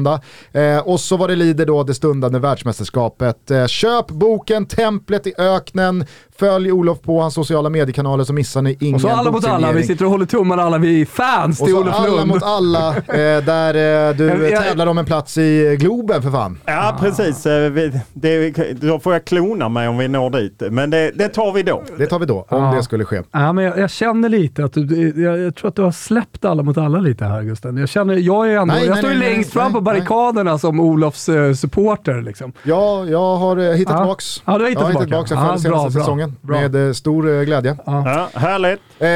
[0.52, 3.52] Eh, och så vad det lider då det stundande världsmästerskapet.
[3.52, 6.06] Eh, köp boken Templet i öknen.
[6.39, 9.72] Följ Olof på hans sociala mediekanaler så missar ni ingen Och så alla mot alla.
[9.72, 10.77] Vi sitter och håller tummarna alla.
[10.77, 12.27] Vi är fans Och till så Olof alla Lund.
[12.27, 13.03] mot alla, eh,
[13.45, 16.57] där eh, du Jag- jag- tävlar om en plats i Globen för fan.
[16.65, 17.45] Ja, precis.
[17.45, 17.72] Eh,
[18.14, 20.64] Det, då får jag klona mig om vi når dit.
[20.72, 21.84] Men det, det tar vi då.
[21.97, 22.73] Det tar vi då, om Ja.
[22.77, 23.22] det skulle ske.
[23.31, 26.45] Ja, men jag, jag känner lite att du, jag, jag tror att du har släppt
[26.45, 27.77] alla mot alla lite här Gusten.
[27.77, 29.73] Jag, känner, jag, är ändå, Nej, jag nej, står ju nej, nej, längst fram nej,
[29.73, 32.22] på barrikaderna som Olofs eh, supporter.
[32.22, 32.53] Liksom.
[32.64, 33.97] Ja, jag har eh, hittat Ja.
[33.99, 34.41] tillbaks.
[34.45, 35.18] Ja, du har hittat jag har tillbaka.
[35.35, 36.61] hittat tillbaka Ja, bra, bra, säsongen bra.
[36.61, 37.75] med eh, stor eh, glädje.
[37.85, 38.79] Ja, härligt.
[38.99, 39.07] Eh,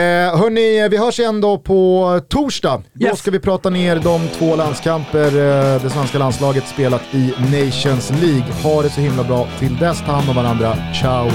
[0.41, 2.81] hörni, vi hörs igen då på torsdag.
[2.93, 3.19] Då Yes.
[3.19, 8.45] ska vi prata ner de två landskamper eh, det svenska landslaget spelat i Nations League.
[8.63, 9.47] Ha det så himla bra.
[9.59, 10.77] Till dess, ta hand om varandra.
[11.01, 11.29] Ciao!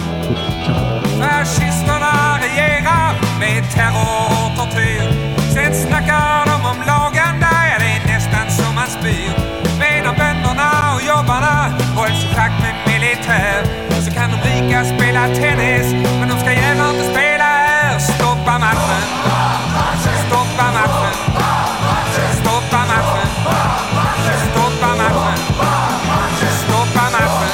[1.21, 4.52] Fascisterna regerar med terror
[15.13, 17.99] spela tennis men de ska jävlar inte spela här.
[17.99, 19.03] Stoppa matchen!
[20.27, 21.13] Stoppa matchen!
[22.41, 23.29] Stoppa matchen!
[24.51, 25.39] Stoppa matchen!
[26.65, 27.53] Stoppa matchen!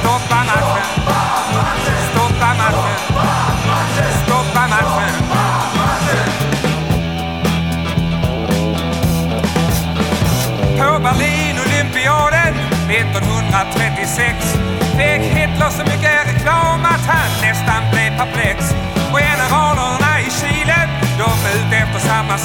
[0.00, 0.84] Stoppa matchen!
[2.10, 2.96] Stoppa matchen!
[4.24, 5.12] Stoppa matchen!
[10.78, 12.54] På Berlin-olympiaden
[12.90, 14.55] 1936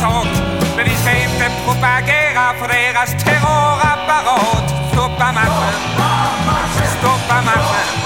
[0.01, 5.73] interessant Men vi ska inte propagera för deras terrorapparat Stop matchen!
[6.99, 8.00] Stoppa matchen!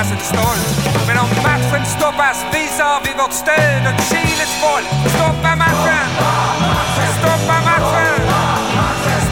[0.00, 0.56] gräset står.
[1.06, 4.86] Men om matchen stoppas visar vi vårt stöd åt Chiles folk.
[5.14, 6.06] Stoppa matchen!
[7.18, 8.20] Stoppa matchen!
[8.20, 9.29] Stoppa matchen!